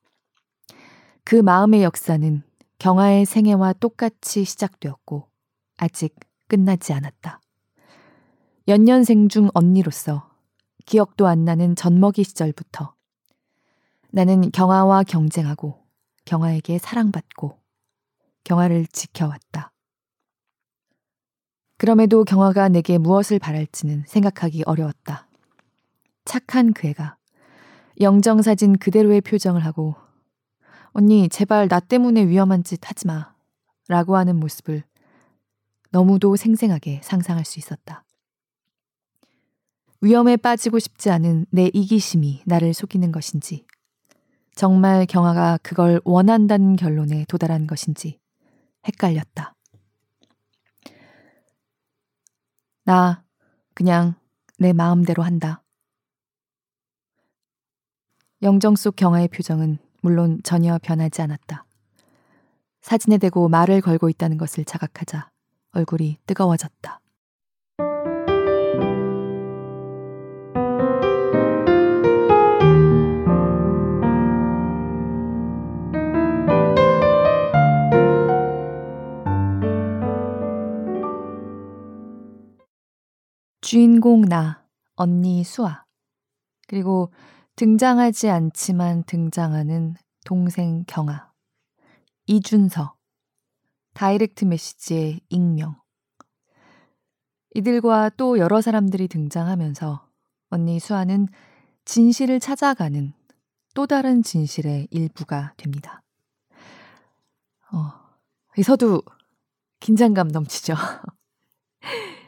그 1.23 1.37
마음의 1.37 1.83
역사는 1.83 2.43
경아의 2.79 3.27
생애와 3.27 3.75
똑같이 3.75 4.45
시작되었고, 4.45 5.29
아직 5.77 6.17
끝나지 6.49 6.95
않았다. 6.95 7.39
연년생 8.67 9.29
중 9.29 9.51
언니로서 9.53 10.31
기억도 10.87 11.27
안 11.27 11.45
나는 11.45 11.77
젖먹이 11.77 12.25
시절부터 12.25 12.95
나는 14.15 14.51
경아와 14.53 15.05
경쟁하고 15.05 15.83
경아에게 16.27 16.77
사랑받고 16.79 17.59
경아를 18.45 18.87
지켜왔다. 18.87 19.73
그럼에도 21.79 22.23
경아가 22.25 22.69
내게 22.69 22.99
무엇을 22.99 23.39
바랄지는 23.39 24.05
생각하기 24.07 24.65
어려웠다. 24.67 25.29
착한 26.27 26.75
그 26.75 26.89
애가 26.89 27.17
영정사진 28.01 28.79
그대로의 28.79 29.23
표정을 29.23 29.65
하고 29.65 29.95
언니 30.91 31.31
제발 31.31 31.69
나 31.69 31.81
때문에 31.81 32.29
위험한 32.29 32.65
짓 32.65 32.87
하지 32.89 33.07
마 33.07 33.35
라고 33.89 34.17
하는 34.17 34.37
모습을 34.37 34.85
너무도 35.91 36.37
생생하게 36.37 37.01
상상할 37.03 37.47
수 37.47 37.59
있었다. 37.59 38.05
위험에 40.03 40.37
빠지고 40.37 40.79
싶지 40.79 41.11
않은 41.11 41.47
내 41.51 41.71
이기심이 41.73 42.43
나를 42.45 42.75
속이는 42.75 43.11
것인지 43.11 43.65
정말 44.55 45.07
경아가 45.07 45.59
그걸 45.63 46.01
원한다는 46.05 46.77
결론에 46.77 47.25
도달한 47.29 47.67
것인지 47.67 48.21
헷갈렸다. 48.87 49.55
나 52.85 53.25
그냥 53.75 54.15
내 54.59 54.73
마음대로 54.73 55.23
한다. 55.23 55.63
영정 58.43 58.75
속 58.77 58.97
경아의 58.97 59.29
표정은 59.29 59.79
물론 60.01 60.41
전혀 60.43 60.79
변하지 60.83 61.23
않았다. 61.23 61.65
사진에 62.81 63.19
대고 63.19 63.49
말을 63.49 63.81
걸고 63.81 64.09
있다는 64.09 64.37
것을 64.37 64.65
자각하자 64.65 65.31
얼굴이 65.73 66.19
뜨거워졌다. 66.27 67.01
주인공 83.73 84.21
나, 84.21 84.63
언니 84.97 85.43
수아, 85.43 85.87
그리고 86.69 87.11
등장하지 87.57 88.29
않지만 88.29 89.03
등장하는 89.05 89.95
동생 90.27 90.85
경아, 90.87 91.33
이준서, 92.27 92.95
다이렉트 93.95 94.45
메시지의 94.45 95.21
익명. 95.31 95.81
이들과 97.55 98.11
또 98.19 98.39
여러 98.39 98.61
사람들이 98.61 99.09
등장하면서 99.09 100.07
언니 100.51 100.79
수아는 100.79 101.29
진실을 101.87 102.41
찾아가는 102.41 103.15
또 103.73 103.87
다른 103.87 104.23
진실의 104.23 104.89
일부가 104.91 105.55
됩니다. 105.57 106.03
어, 107.73 107.91
이 108.59 108.63
서두 108.63 109.01
긴장감 109.81 110.29
넘치죠. 110.29 110.75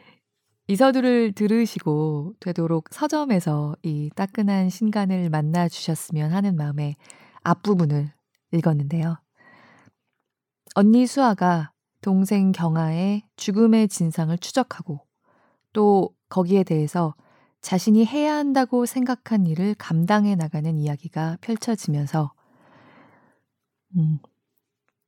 이 0.66 0.76
서두를 0.76 1.32
들으시고 1.32 2.34
되도록 2.40 2.88
서점에서 2.90 3.76
이 3.82 4.10
따끈한 4.16 4.70
신간을 4.70 5.28
만나 5.28 5.68
주셨으면 5.68 6.32
하는 6.32 6.56
마음에 6.56 6.96
앞부분을 7.42 8.10
읽었는데요. 8.52 9.18
언니 10.74 11.06
수아가 11.06 11.70
동생 12.00 12.52
경아의 12.52 13.22
죽음의 13.36 13.88
진상을 13.88 14.36
추적하고 14.38 15.00
또 15.74 16.14
거기에 16.30 16.64
대해서 16.64 17.14
자신이 17.60 18.06
해야 18.06 18.34
한다고 18.34 18.86
생각한 18.86 19.46
일을 19.46 19.74
감당해 19.74 20.34
나가는 20.34 20.76
이야기가 20.78 21.38
펼쳐지면서 21.42 22.32
음, 23.96 24.18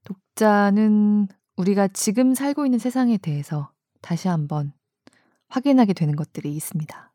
독자는 0.05 1.29
우리가 1.57 1.89
지금 1.89 2.35
살고 2.35 2.67
있는 2.67 2.79
세상에 2.79 3.17
대해서 3.17 3.71
다시 4.03 4.29
한번 4.29 4.73
확인하게 5.49 5.93
되는 5.93 6.17
것들이 6.17 6.55
있습니다. 6.55 7.13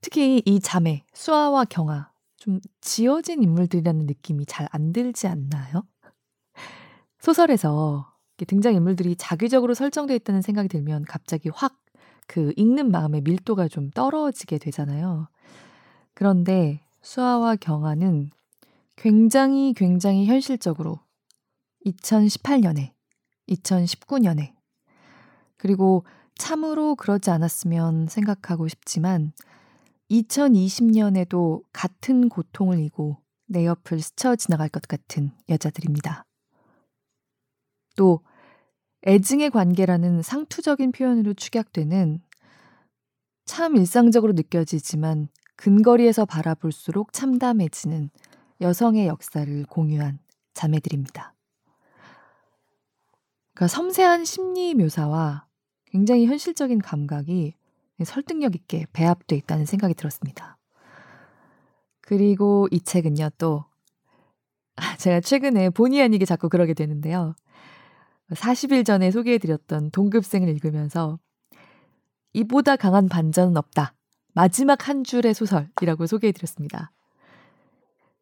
특히 0.00 0.42
이 0.44 0.60
자매, 0.60 1.04
수아와 1.12 1.64
경아, 1.64 2.12
좀 2.36 2.60
지어진 2.80 3.42
인물들이라는 3.42 4.06
느낌이 4.06 4.46
잘 4.46 4.68
안 4.70 4.92
들지 4.92 5.26
않나요? 5.26 5.84
소설에서 7.18 8.12
등장인물들이 8.46 9.16
자기적으로 9.16 9.74
설정되어 9.74 10.14
있다는 10.16 10.42
생각이 10.42 10.68
들면 10.68 11.04
갑자기 11.04 11.48
확 11.48 11.78
그 12.28 12.52
읽는 12.56 12.90
마음의 12.92 13.22
밀도가 13.22 13.66
좀 13.68 13.90
떨어지게 13.90 14.58
되잖아요. 14.58 15.28
그런데 16.14 16.82
수아와 17.00 17.56
경아는 17.56 18.30
굉장히 18.96 19.72
굉장히 19.72 20.26
현실적으로 20.26 21.00
2018년에, 21.86 22.92
2019년에, 23.48 24.52
그리고 25.56 26.04
참으로 26.38 26.94
그러지 26.94 27.30
않았으면 27.30 28.06
생각하고 28.06 28.68
싶지만 28.68 29.32
2020년에도 30.10 31.62
같은 31.72 32.28
고통을 32.28 32.78
이고 32.78 33.18
내 33.46 33.66
옆을 33.66 34.00
스쳐 34.00 34.36
지나갈 34.36 34.68
것 34.68 34.82
같은 34.82 35.32
여자들입니다. 35.48 36.24
또 37.96 38.20
애증의 39.06 39.50
관계라는 39.50 40.22
상투적인 40.22 40.92
표현으로 40.92 41.34
축약되는 41.34 42.22
참 43.44 43.76
일상적으로 43.76 44.32
느껴지지만 44.32 45.28
근거리에서 45.56 46.24
바라볼수록 46.24 47.12
참담해지는 47.12 48.10
여성의 48.60 49.06
역사를 49.06 49.64
공유한 49.66 50.18
자매들입니다. 50.54 51.34
그러니까 53.54 53.74
섬세한 53.74 54.24
심리 54.24 54.74
묘사와 54.74 55.47
굉장히 55.90 56.26
현실적인 56.26 56.80
감각이 56.80 57.54
설득력 58.04 58.54
있게 58.54 58.86
배합돼 58.92 59.36
있다는 59.36 59.64
생각이 59.64 59.94
들었습니다. 59.94 60.56
그리고 62.00 62.68
이 62.70 62.80
책은요, 62.80 63.30
또, 63.38 63.64
제가 64.98 65.20
최근에 65.20 65.70
본의 65.70 66.02
아니게 66.02 66.24
자꾸 66.24 66.48
그러게 66.48 66.74
되는데요. 66.74 67.34
40일 68.30 68.84
전에 68.84 69.10
소개해드렸던 69.10 69.90
동급생을 69.90 70.48
읽으면서 70.48 71.18
이보다 72.32 72.76
강한 72.76 73.08
반전은 73.08 73.56
없다. 73.56 73.94
마지막 74.34 74.88
한 74.88 75.02
줄의 75.02 75.34
소설이라고 75.34 76.06
소개해드렸습니다. 76.06 76.92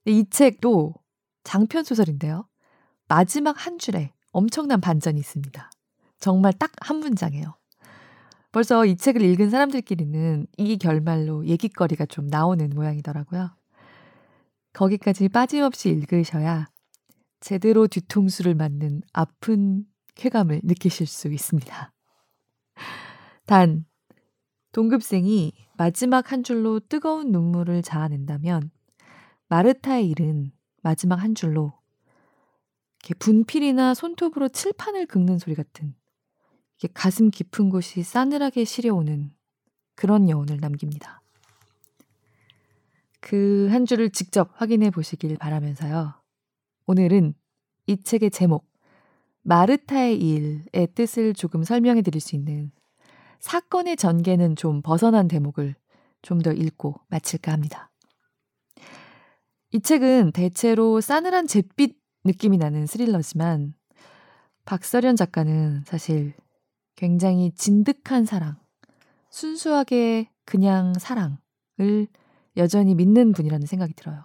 이 0.06 0.24
책도 0.30 0.94
장편 1.44 1.84
소설인데요. 1.84 2.48
마지막 3.08 3.66
한 3.66 3.78
줄에 3.78 4.12
엄청난 4.30 4.80
반전이 4.80 5.18
있습니다. 5.18 5.70
정말 6.18 6.52
딱 6.52 6.72
한 6.80 6.98
문장이에요. 6.98 7.56
벌써 8.52 8.86
이 8.86 8.96
책을 8.96 9.22
읽은 9.22 9.50
사람들끼리는 9.50 10.46
이 10.56 10.78
결말로 10.78 11.44
얘기거리가 11.46 12.06
좀 12.06 12.28
나오는 12.28 12.70
모양이더라고요. 12.70 13.50
거기까지 14.72 15.28
빠짐없이 15.28 15.90
읽으셔야 15.90 16.68
제대로 17.40 17.86
뒤통수를 17.86 18.54
맞는 18.54 19.02
아픈 19.12 19.84
쾌감을 20.14 20.60
느끼실 20.64 21.06
수 21.06 21.28
있습니다. 21.28 21.92
단, 23.46 23.84
동급생이 24.72 25.52
마지막 25.76 26.32
한 26.32 26.42
줄로 26.42 26.80
뜨거운 26.80 27.32
눈물을 27.32 27.82
자아낸다면 27.82 28.70
마르타의 29.48 30.08
일은 30.08 30.52
마지막 30.82 31.16
한 31.16 31.34
줄로 31.34 31.74
분필이나 33.18 33.94
손톱으로 33.94 34.48
칠판을 34.48 35.06
긁는 35.06 35.38
소리 35.38 35.54
같은 35.54 35.94
가슴 36.94 37.30
깊은 37.30 37.70
곳이 37.70 38.02
싸늘하게 38.02 38.64
시려오는 38.64 39.32
그런 39.94 40.28
여운을 40.28 40.58
남깁니다. 40.60 41.22
그 43.20 43.68
한 43.70 43.86
줄을 43.86 44.10
직접 44.10 44.50
확인해 44.54 44.90
보시길 44.90 45.36
바라면서요. 45.38 46.14
오늘은 46.86 47.34
이 47.88 47.96
책의 48.02 48.30
제목, 48.30 48.70
마르타의 49.42 50.18
일의 50.18 50.88
뜻을 50.94 51.34
조금 51.34 51.64
설명해 51.64 52.02
드릴 52.02 52.20
수 52.20 52.36
있는 52.36 52.70
사건의 53.40 53.96
전개는 53.96 54.56
좀 54.56 54.82
벗어난 54.82 55.28
대목을 55.28 55.74
좀 56.22 56.42
더 56.42 56.52
읽고 56.52 57.00
마칠까 57.08 57.52
합니다. 57.52 57.90
이 59.72 59.80
책은 59.80 60.32
대체로 60.32 61.00
싸늘한 61.00 61.46
잿빛 61.46 61.96
느낌이 62.24 62.58
나는 62.58 62.86
스릴러지만 62.86 63.74
박서련 64.64 65.16
작가는 65.16 65.84
사실 65.86 66.34
굉장히 66.96 67.52
진득한 67.52 68.24
사랑, 68.24 68.56
순수하게 69.30 70.30
그냥 70.44 70.94
사랑을 70.94 72.08
여전히 72.56 72.94
믿는 72.94 73.32
분이라는 73.32 73.66
생각이 73.66 73.94
들어요. 73.94 74.24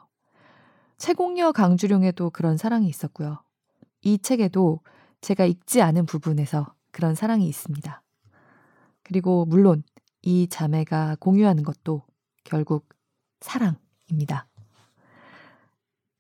채공녀 0.98 1.52
강주룡에도 1.52 2.30
그런 2.30 2.58
사랑이 2.58 2.88
있었고요. 2.88 3.44
이 4.02 4.18
책에도 4.18 4.80
제가 5.20 5.46
읽지 5.46 5.82
않은 5.82 6.06
부분에서 6.06 6.74
그런 6.92 7.14
사랑이 7.16 7.48
있습니다. 7.48 8.02
그리고 9.04 9.46
물론 9.46 9.84
이 10.22 10.48
자매가 10.48 11.18
공유하는 11.20 11.64
것도 11.64 12.04
결국 12.44 12.88
사랑입니다. 13.42 14.48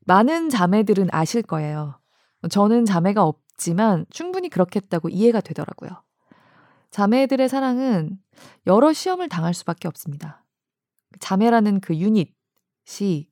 많은 0.05 0.49
자매들은 0.49 1.09
아실 1.11 1.43
거예요. 1.43 1.99
저는 2.49 2.85
자매가 2.85 3.23
없지만 3.23 4.05
충분히 4.09 4.49
그렇겠다고 4.49 5.09
이해가 5.09 5.41
되더라고요. 5.41 5.91
자매들의 6.91 7.47
사랑은 7.49 8.19
여러 8.67 8.93
시험을 8.93 9.29
당할 9.29 9.53
수밖에 9.53 9.87
없습니다. 9.87 10.43
자매라는 11.19 11.79
그 11.79 11.95
유닛이 11.95 13.29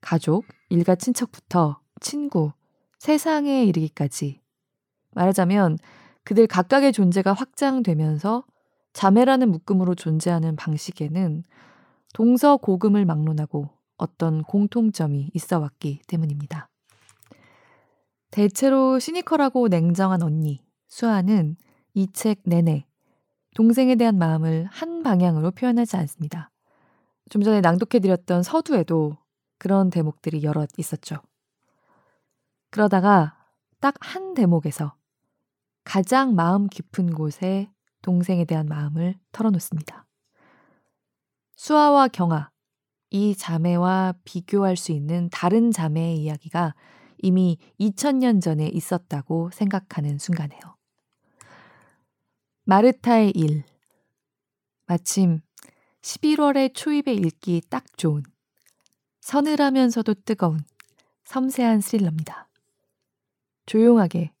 가족, 0.00 0.44
일가 0.68 0.94
친척부터 0.94 1.80
친구, 2.00 2.52
세상에 2.98 3.64
이르기까지 3.64 4.40
말하자면 5.12 5.78
그들 6.24 6.46
각각의 6.46 6.92
존재가 6.92 7.32
확장되면서 7.32 8.44
자매라는 8.92 9.50
묶음으로 9.50 9.94
존재하는 9.94 10.56
방식에는 10.56 11.42
동서고금을 12.14 13.04
막론하고 13.04 13.70
어떤 13.96 14.42
공통점이 14.44 15.30
있어 15.34 15.58
왔기 15.58 16.02
때문입니다. 16.06 16.68
대체로 18.30 18.98
시니컬하고 18.98 19.68
냉정한 19.68 20.22
언니, 20.22 20.64
수아는 20.88 21.56
이 21.94 22.06
책 22.12 22.40
내내 22.44 22.86
동생에 23.54 23.94
대한 23.96 24.18
마음을 24.18 24.66
한 24.70 25.02
방향으로 25.02 25.52
표현하지 25.52 25.96
않습니다. 25.98 26.50
좀 27.30 27.42
전에 27.42 27.60
낭독해드렸던 27.60 28.42
서두에도 28.42 29.16
그런 29.58 29.90
대목들이 29.90 30.42
여럿 30.42 30.68
있었죠. 30.76 31.16
그러다가 32.70 33.36
딱 33.80 33.94
한 34.00 34.34
대목에서 34.34 34.94
가장 35.84 36.34
마음 36.34 36.66
깊은 36.68 37.14
곳에 37.14 37.70
동생에 38.02 38.44
대한 38.44 38.66
마음을 38.66 39.14
털어놓습니다. 39.32 40.06
수아와 41.56 42.08
경아, 42.08 42.50
이 43.10 43.36
자매와 43.36 44.14
비교할 44.24 44.76
수 44.76 44.92
있는 44.92 45.28
다른 45.30 45.70
자매의 45.70 46.18
이야기가 46.18 46.74
이미 47.22 47.58
2000년 47.80 48.42
전에 48.42 48.66
있었다고 48.68 49.50
생각하는 49.52 50.18
순간에요. 50.18 50.73
마르타의 52.66 53.32
일. 53.34 53.62
마침 54.86 55.40
11월의 56.00 56.72
초입에 56.72 57.12
읽기 57.12 57.60
딱 57.68 57.84
좋은 57.98 58.22
서늘하면서도 59.20 60.14
뜨거운 60.24 60.60
섬세한 61.24 61.82
스릴러입니다. 61.82 62.48
조용하게 63.66 64.32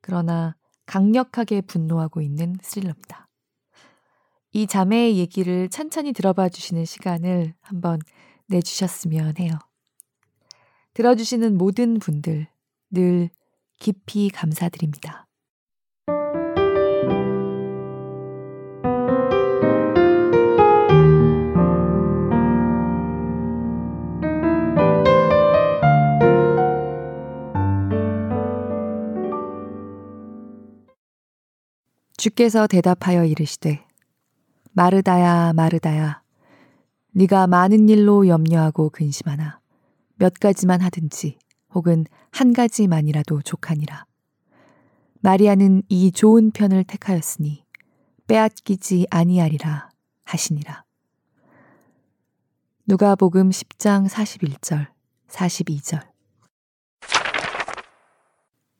그러나 0.00 0.56
강력하게 0.86 1.60
분노하고 1.60 2.22
있는 2.22 2.56
스릴러입니다. 2.62 3.28
이 4.52 4.66
자매의 4.66 5.18
얘기를 5.18 5.68
찬찬히 5.68 6.14
들어봐 6.14 6.48
주시는 6.48 6.86
시간을 6.86 7.52
한번 7.60 7.98
내주셨으면 8.46 9.34
해요. 9.38 9.52
들어주시는 10.94 11.58
모든 11.58 11.98
분들 11.98 12.46
늘 12.90 13.28
깊이 13.78 14.30
감사드립니다. 14.30 15.27
주께서 32.18 32.66
대답하여 32.66 33.24
이르시되 33.24 33.86
마르다야 34.72 35.52
마르다야 35.52 36.20
네가 37.12 37.46
많은 37.46 37.88
일로 37.88 38.26
염려하고 38.26 38.90
근심하나 38.90 39.60
몇 40.16 40.34
가지만 40.34 40.80
하든지 40.80 41.38
혹은 41.72 42.06
한 42.32 42.52
가지만이라도 42.52 43.42
족하니라. 43.42 44.04
마리아는 45.20 45.84
이 45.88 46.10
좋은 46.10 46.50
편을 46.50 46.82
택하였으니 46.84 47.64
빼앗기지 48.26 49.06
아니하리라 49.10 49.90
하시니라. 50.24 50.84
누가복음 52.86 53.50
10장 53.50 54.08
41절, 54.08 54.88
42절. 55.28 56.02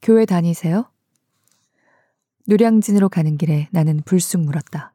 교회 0.03 0.27
다니세요? 0.27 0.91
노량진으로 2.49 3.11
가는 3.11 3.37
길에 3.37 3.69
나는 3.73 4.01
불쑥 4.07 4.41
물었다. 4.41 4.95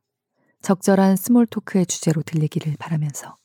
적절한 0.63 1.15
small 1.15 1.45
talk의 1.45 1.85
주제로 1.85 2.23
들리기를 2.23 2.77
바라면서. 2.79 3.37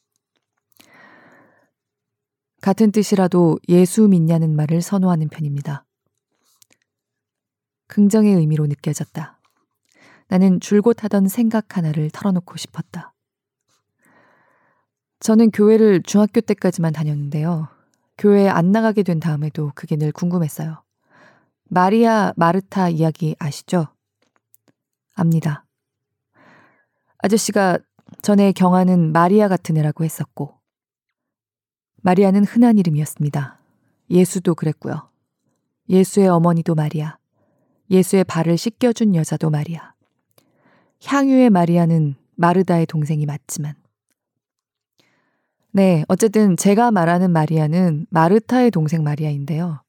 같은 2.62 2.90
뜻이라도 2.90 3.58
예수 3.68 4.08
믿냐는 4.08 4.56
말을 4.56 4.80
선호하는 4.80 5.28
편입니다. 5.28 5.84
긍정의 7.88 8.34
의미로 8.34 8.66
느껴졌다. 8.66 9.38
나는 10.28 10.58
줄곧 10.58 11.04
하던 11.04 11.28
생각 11.28 11.76
하나를 11.76 12.08
털어놓고 12.10 12.56
싶었다. 12.56 13.12
저는 15.20 15.50
교회를 15.50 16.02
중학교 16.02 16.40
때까지만 16.40 16.94
다녔는데요. 16.94 17.68
교회에 18.16 18.48
안 18.48 18.72
나가게 18.72 19.02
된 19.02 19.20
다음에도 19.20 19.70
그게 19.74 19.96
늘 19.96 20.12
궁금했어요. 20.12 20.82
마리아 21.64 22.32
마르타 22.36 22.88
이야기 22.88 23.36
아시죠? 23.38 23.88
압니다. 25.18 25.64
아저씨가 27.18 27.78
전에 28.22 28.52
경아는 28.52 29.12
마리아 29.12 29.48
같은 29.48 29.76
애라고 29.76 30.04
했었고, 30.04 30.54
마리아는 32.02 32.44
흔한 32.44 32.78
이름이었습니다. 32.78 33.60
예수도 34.10 34.54
그랬고요. 34.54 35.10
예수의 35.88 36.28
어머니도 36.28 36.74
마리아, 36.74 37.18
예수의 37.90 38.24
발을 38.24 38.56
씻겨준 38.56 39.14
여자도 39.14 39.50
마리아. 39.50 39.94
향유의 41.04 41.50
마리아는 41.50 42.14
마르다의 42.36 42.86
동생이 42.86 43.26
맞지만, 43.26 43.74
네, 45.72 46.04
어쨌든 46.08 46.56
제가 46.56 46.90
말하는 46.90 47.30
마리아는 47.30 48.06
마르타의 48.10 48.70
동생 48.70 49.02
마리아인데요. 49.02 49.82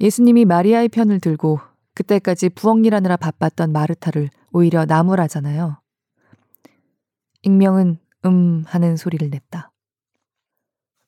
예수님이 0.00 0.46
마리아의 0.46 0.88
편을 0.88 1.20
들고 1.20 1.60
그때까지 2.00 2.48
부엌 2.48 2.84
일하느라 2.86 3.16
바빴던 3.16 3.72
마르타를 3.72 4.30
오히려 4.52 4.86
나무라잖아요. 4.86 5.80
익명은 7.42 7.98
음 8.24 8.64
하는 8.66 8.96
소리를 8.96 9.28
냈다. 9.28 9.70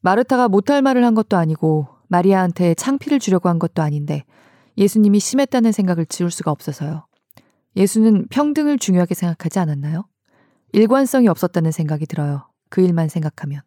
마르타가 0.00 0.48
못할 0.48 0.82
말을 0.82 1.04
한 1.04 1.14
것도 1.14 1.38
아니고 1.38 1.88
마리아한테 2.08 2.74
창피를 2.74 3.20
주려고 3.20 3.48
한 3.48 3.58
것도 3.58 3.80
아닌데 3.80 4.24
예수님이 4.76 5.18
심했다는 5.18 5.72
생각을 5.72 6.04
지울 6.06 6.30
수가 6.30 6.50
없어서요. 6.50 7.06
예수는 7.76 8.28
평등을 8.28 8.78
중요하게 8.78 9.14
생각하지 9.14 9.60
않았나요? 9.60 10.06
일관성이 10.72 11.28
없었다는 11.28 11.70
생각이 11.72 12.04
들어요. 12.04 12.50
그 12.68 12.82
일만 12.82 13.08
생각하면. 13.08 13.62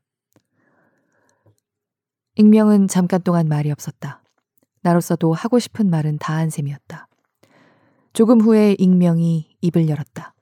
익명은 2.36 2.88
잠깐 2.88 3.22
동안 3.24 3.48
말이 3.48 3.72
없었다. 3.72 4.22
나로서도 4.82 5.34
하고 5.34 5.58
싶은 5.58 5.90
말은 5.90 6.20
다 6.20 6.36
한 6.36 6.52
셈이었다. 6.52 7.08
조금 8.16 8.40
후에 8.40 8.78
익명이 8.80 9.58
입을 9.60 9.90
열었다. 9.90 10.34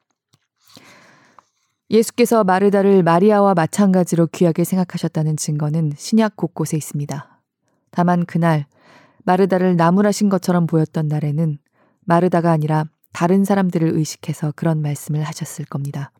예수께서 1.89 2.43
마르다를 2.43 3.01
마리아와 3.01 3.55
마찬가지로 3.55 4.27
귀하게 4.27 4.63
생각하셨다는 4.63 5.37
증거는 5.37 5.93
신약 5.97 6.35
곳곳에 6.35 6.77
있습니다. 6.77 7.41
다만 7.89 8.27
그날 8.27 8.67
마르다를 9.23 9.75
나무라신 9.75 10.29
것처럼 10.29 10.67
보였던 10.67 11.07
날에는 11.07 11.57
마르다가 12.01 12.51
아니라 12.51 12.85
다른 13.11 13.43
사람들을 13.43 13.89
의식해서 13.95 14.53
그런 14.55 14.79
말씀을 14.83 15.23
하셨을 15.23 15.65
겁니다. 15.65 16.11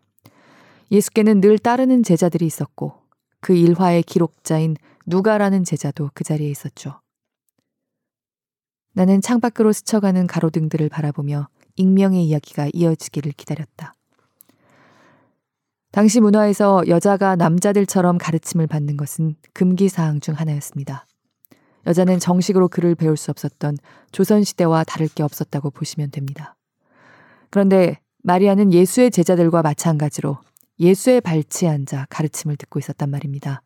예수께는 0.89 1.39
늘 1.39 1.60
따르는 1.60 2.01
제자들이 2.01 2.47
있었고 2.47 2.93
그 3.41 3.54
일화의 3.54 4.01
기록자인 4.01 4.76
누가라는 5.06 5.66
제자도 5.66 6.10
그 6.16 6.24
자리에 6.24 6.49
있었죠. 6.49 7.03
나는 8.94 9.22
창밖으로 9.22 9.74
스쳐가는 9.74 10.28
가로등들을 10.28 10.88
바라보며 10.89 11.48
익명의 11.76 12.26
이야기가 12.26 12.70
이어지기를 12.74 13.32
기다렸다. 13.34 13.96
당시 15.91 16.20
문화에서 16.20 16.84
여자가 16.88 17.36
남자들처럼 17.36 18.18
가르침을 18.18 18.68
받는 18.68 18.98
것은 18.98 19.36
금기 19.54 19.89
사항 19.89 20.20
중 20.20 20.36
하나였습니다. 20.36 21.06
여자는 21.86 22.20
정식으로 22.20 22.68
글을 22.68 22.96
배울 22.96 23.18
수 23.18 23.30
없었던 23.32 23.78
조선시대와 24.12 24.86
다를 24.86 25.08
게 25.08 25.22
없었다고 25.22 25.72
보시면 25.72 26.12
됩니다. 26.12 26.56
그런데 27.50 28.00
마리아는 28.24 28.74
예수의 28.74 29.12
제자들과 29.12 29.62
마찬가지로 29.62 30.38
예수의 30.80 31.22
발치에 31.22 31.70
앉아 31.70 32.08
가르침을 32.10 32.56
듣고 32.58 32.80
있었단 32.80 33.10
말입니다. 33.10 33.62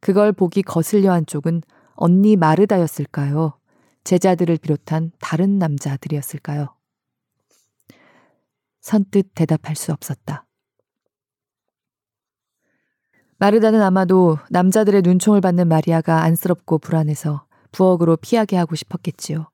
그걸 0.00 0.32
보기 0.32 0.62
거슬려 0.62 1.12
한 1.12 1.24
쪽은 1.24 1.62
언니 1.94 2.36
마르다였을까요? 2.36 3.54
제자들을 4.04 4.58
비롯한 4.58 5.12
다른 5.20 5.58
남자들이었을까요? 5.58 6.74
선뜻 8.80 9.30
대답할 9.34 9.76
수 9.76 9.92
없었다. 9.92 10.46
마르다는 13.38 13.82
아마도 13.82 14.38
남자들의 14.50 15.02
눈총을 15.02 15.40
받는 15.40 15.68
마리아가 15.68 16.22
안쓰럽고 16.22 16.78
불안해서 16.78 17.46
부엌으로 17.72 18.16
피하게 18.16 18.56
하고 18.56 18.76
싶었겠지요. 18.76 19.48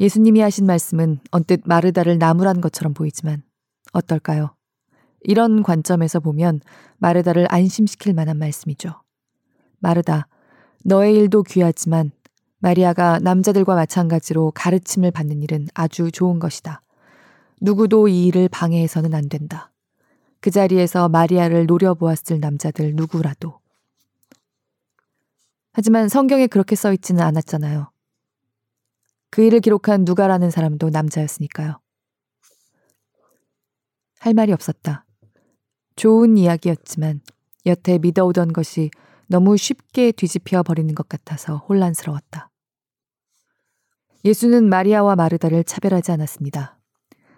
예수님이 0.00 0.40
하신 0.40 0.66
말씀은 0.66 1.20
언뜻 1.30 1.62
마르다를 1.64 2.18
나무란 2.18 2.60
것처럼 2.60 2.94
보이지만 2.94 3.42
어떨까요? 3.92 4.54
이런 5.20 5.62
관점에서 5.62 6.20
보면 6.20 6.60
마르다를 6.98 7.46
안심시킬 7.50 8.14
만한 8.14 8.38
말씀이죠. 8.38 9.02
마르다, 9.78 10.28
너의 10.84 11.14
일도 11.16 11.44
귀하지만 11.44 12.10
마리아가 12.64 13.18
남자들과 13.18 13.74
마찬가지로 13.74 14.50
가르침을 14.52 15.10
받는 15.10 15.42
일은 15.42 15.68
아주 15.74 16.10
좋은 16.10 16.38
것이다. 16.38 16.80
누구도 17.60 18.08
이 18.08 18.24
일을 18.24 18.48
방해해서는 18.48 19.12
안 19.12 19.28
된다. 19.28 19.70
그 20.40 20.50
자리에서 20.50 21.10
마리아를 21.10 21.66
노려보았을 21.66 22.40
남자들 22.40 22.94
누구라도. 22.94 23.58
하지만 25.74 26.08
성경에 26.08 26.46
그렇게 26.46 26.74
써 26.74 26.94
있지는 26.94 27.22
않았잖아요. 27.22 27.90
그 29.28 29.42
일을 29.42 29.60
기록한 29.60 30.06
누가라는 30.06 30.50
사람도 30.50 30.88
남자였으니까요. 30.88 31.78
할 34.20 34.32
말이 34.32 34.52
없었다. 34.52 35.04
좋은 35.96 36.38
이야기였지만 36.38 37.20
여태 37.66 37.98
믿어오던 37.98 38.54
것이 38.54 38.90
너무 39.26 39.58
쉽게 39.58 40.12
뒤집혀 40.12 40.62
버리는 40.62 40.94
것 40.94 41.10
같아서 41.10 41.58
혼란스러웠다. 41.68 42.52
예수는 44.24 44.68
마리아와 44.68 45.16
마르다를 45.16 45.64
차별하지 45.64 46.12
않았습니다. 46.12 46.78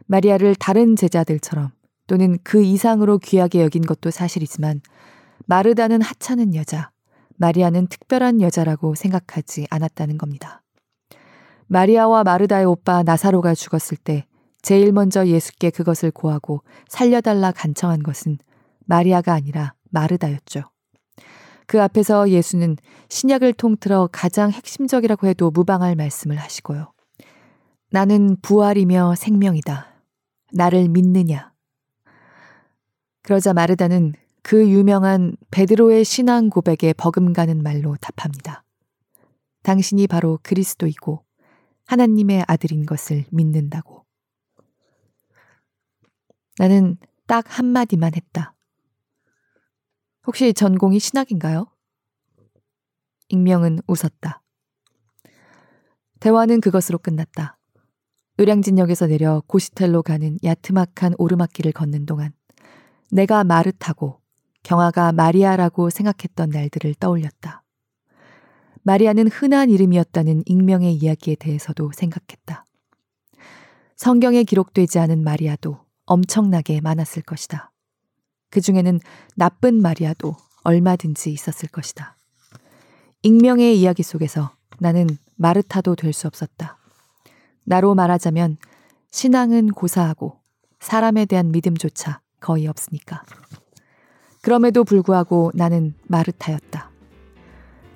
마리아를 0.06 0.54
다른 0.54 0.94
제자들처럼 0.94 1.72
또는 2.06 2.38
그 2.44 2.62
이상으로 2.62 3.18
귀하게 3.18 3.62
여긴 3.62 3.82
것도 3.82 4.10
사실이지만 4.10 4.80
마르다는 5.46 6.00
하찮은 6.00 6.54
여자, 6.54 6.90
마리아는 7.38 7.88
특별한 7.88 8.40
여자라고 8.40 8.94
생각하지 8.94 9.66
않았다는 9.68 10.16
겁니다. 10.16 10.62
마리아와 11.66 12.22
마르다의 12.22 12.66
오빠 12.66 13.02
나사로가 13.02 13.54
죽었을 13.54 13.96
때 13.96 14.26
제일 14.62 14.92
먼저 14.92 15.26
예수께 15.26 15.70
그것을 15.70 16.12
고하고 16.12 16.62
살려달라 16.88 17.50
간청한 17.50 18.04
것은 18.04 18.38
마리아가 18.84 19.32
아니라 19.32 19.74
마르다였죠. 19.90 20.62
그 21.66 21.82
앞에서 21.82 22.30
예수는 22.30 22.76
신약을 23.08 23.52
통틀어 23.54 24.08
가장 24.12 24.50
핵심적이라고 24.50 25.26
해도 25.26 25.50
무방할 25.50 25.96
말씀을 25.96 26.36
하시고요. 26.36 26.92
나는 27.90 28.36
부활이며 28.40 29.14
생명이다. 29.16 29.86
나를 30.52 30.88
믿느냐? 30.88 31.52
그러자 33.22 33.52
마르다는 33.52 34.12
그 34.42 34.68
유명한 34.68 35.36
베드로의 35.50 36.04
신앙 36.04 36.50
고백에 36.50 36.92
버금가는 36.96 37.62
말로 37.62 37.96
답합니다. 38.00 38.62
당신이 39.64 40.06
바로 40.06 40.38
그리스도이고 40.44 41.24
하나님의 41.86 42.44
아들인 42.46 42.86
것을 42.86 43.24
믿는다고. 43.30 44.04
나는 46.58 46.96
딱 47.26 47.44
한마디만 47.58 48.12
했다. 48.14 48.55
혹시 50.26 50.52
전공이 50.52 50.98
신학인가요? 50.98 51.66
익명은 53.28 53.80
웃었다. 53.86 54.42
대화는 56.20 56.60
그것으로 56.60 56.98
끝났다. 56.98 57.58
의량진역에서 58.38 59.06
내려 59.06 59.42
고시텔로 59.46 60.02
가는 60.02 60.38
야트막한 60.42 61.14
오르막길을 61.18 61.72
걷는 61.72 62.06
동안 62.06 62.32
내가 63.10 63.44
마르타고 63.44 64.20
경아가 64.62 65.12
마리아라고 65.12 65.90
생각했던 65.90 66.50
날들을 66.50 66.94
떠올렸다. 66.94 67.62
마리아는 68.82 69.28
흔한 69.28 69.70
이름이었다는 69.70 70.42
익명의 70.46 70.94
이야기에 70.94 71.36
대해서도 71.36 71.92
생각했다. 71.94 72.64
성경에 73.96 74.42
기록되지 74.42 74.98
않은 74.98 75.22
마리아도 75.22 75.78
엄청나게 76.04 76.80
많았을 76.80 77.22
것이다. 77.22 77.72
그 78.56 78.62
중에는 78.62 79.00
나쁜 79.34 79.82
마리아도 79.82 80.34
얼마든지 80.64 81.30
있었을 81.30 81.68
것이다. 81.68 82.16
익명의 83.22 83.78
이야기 83.78 84.02
속에서 84.02 84.50
나는 84.78 85.06
마르타도 85.34 85.94
될 85.94 86.14
수 86.14 86.26
없었다. 86.26 86.78
나로 87.64 87.94
말하자면 87.94 88.56
신앙은 89.10 89.72
고사하고 89.72 90.40
사람에 90.80 91.26
대한 91.26 91.52
믿음조차 91.52 92.22
거의 92.40 92.66
없으니까. 92.66 93.24
그럼에도 94.40 94.84
불구하고 94.84 95.52
나는 95.52 95.92
마르타였다. 96.04 96.90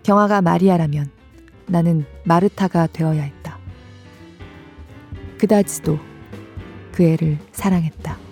경아가 0.03 0.43
마리아라면 0.43 1.11
나는 1.69 2.05
마르타가 2.27 2.87
되어야 2.89 3.23
했다. 3.23 3.59
그다지도 5.39 5.99
그 6.93 7.03
애를 7.05 7.39
사랑했다. 7.53 8.30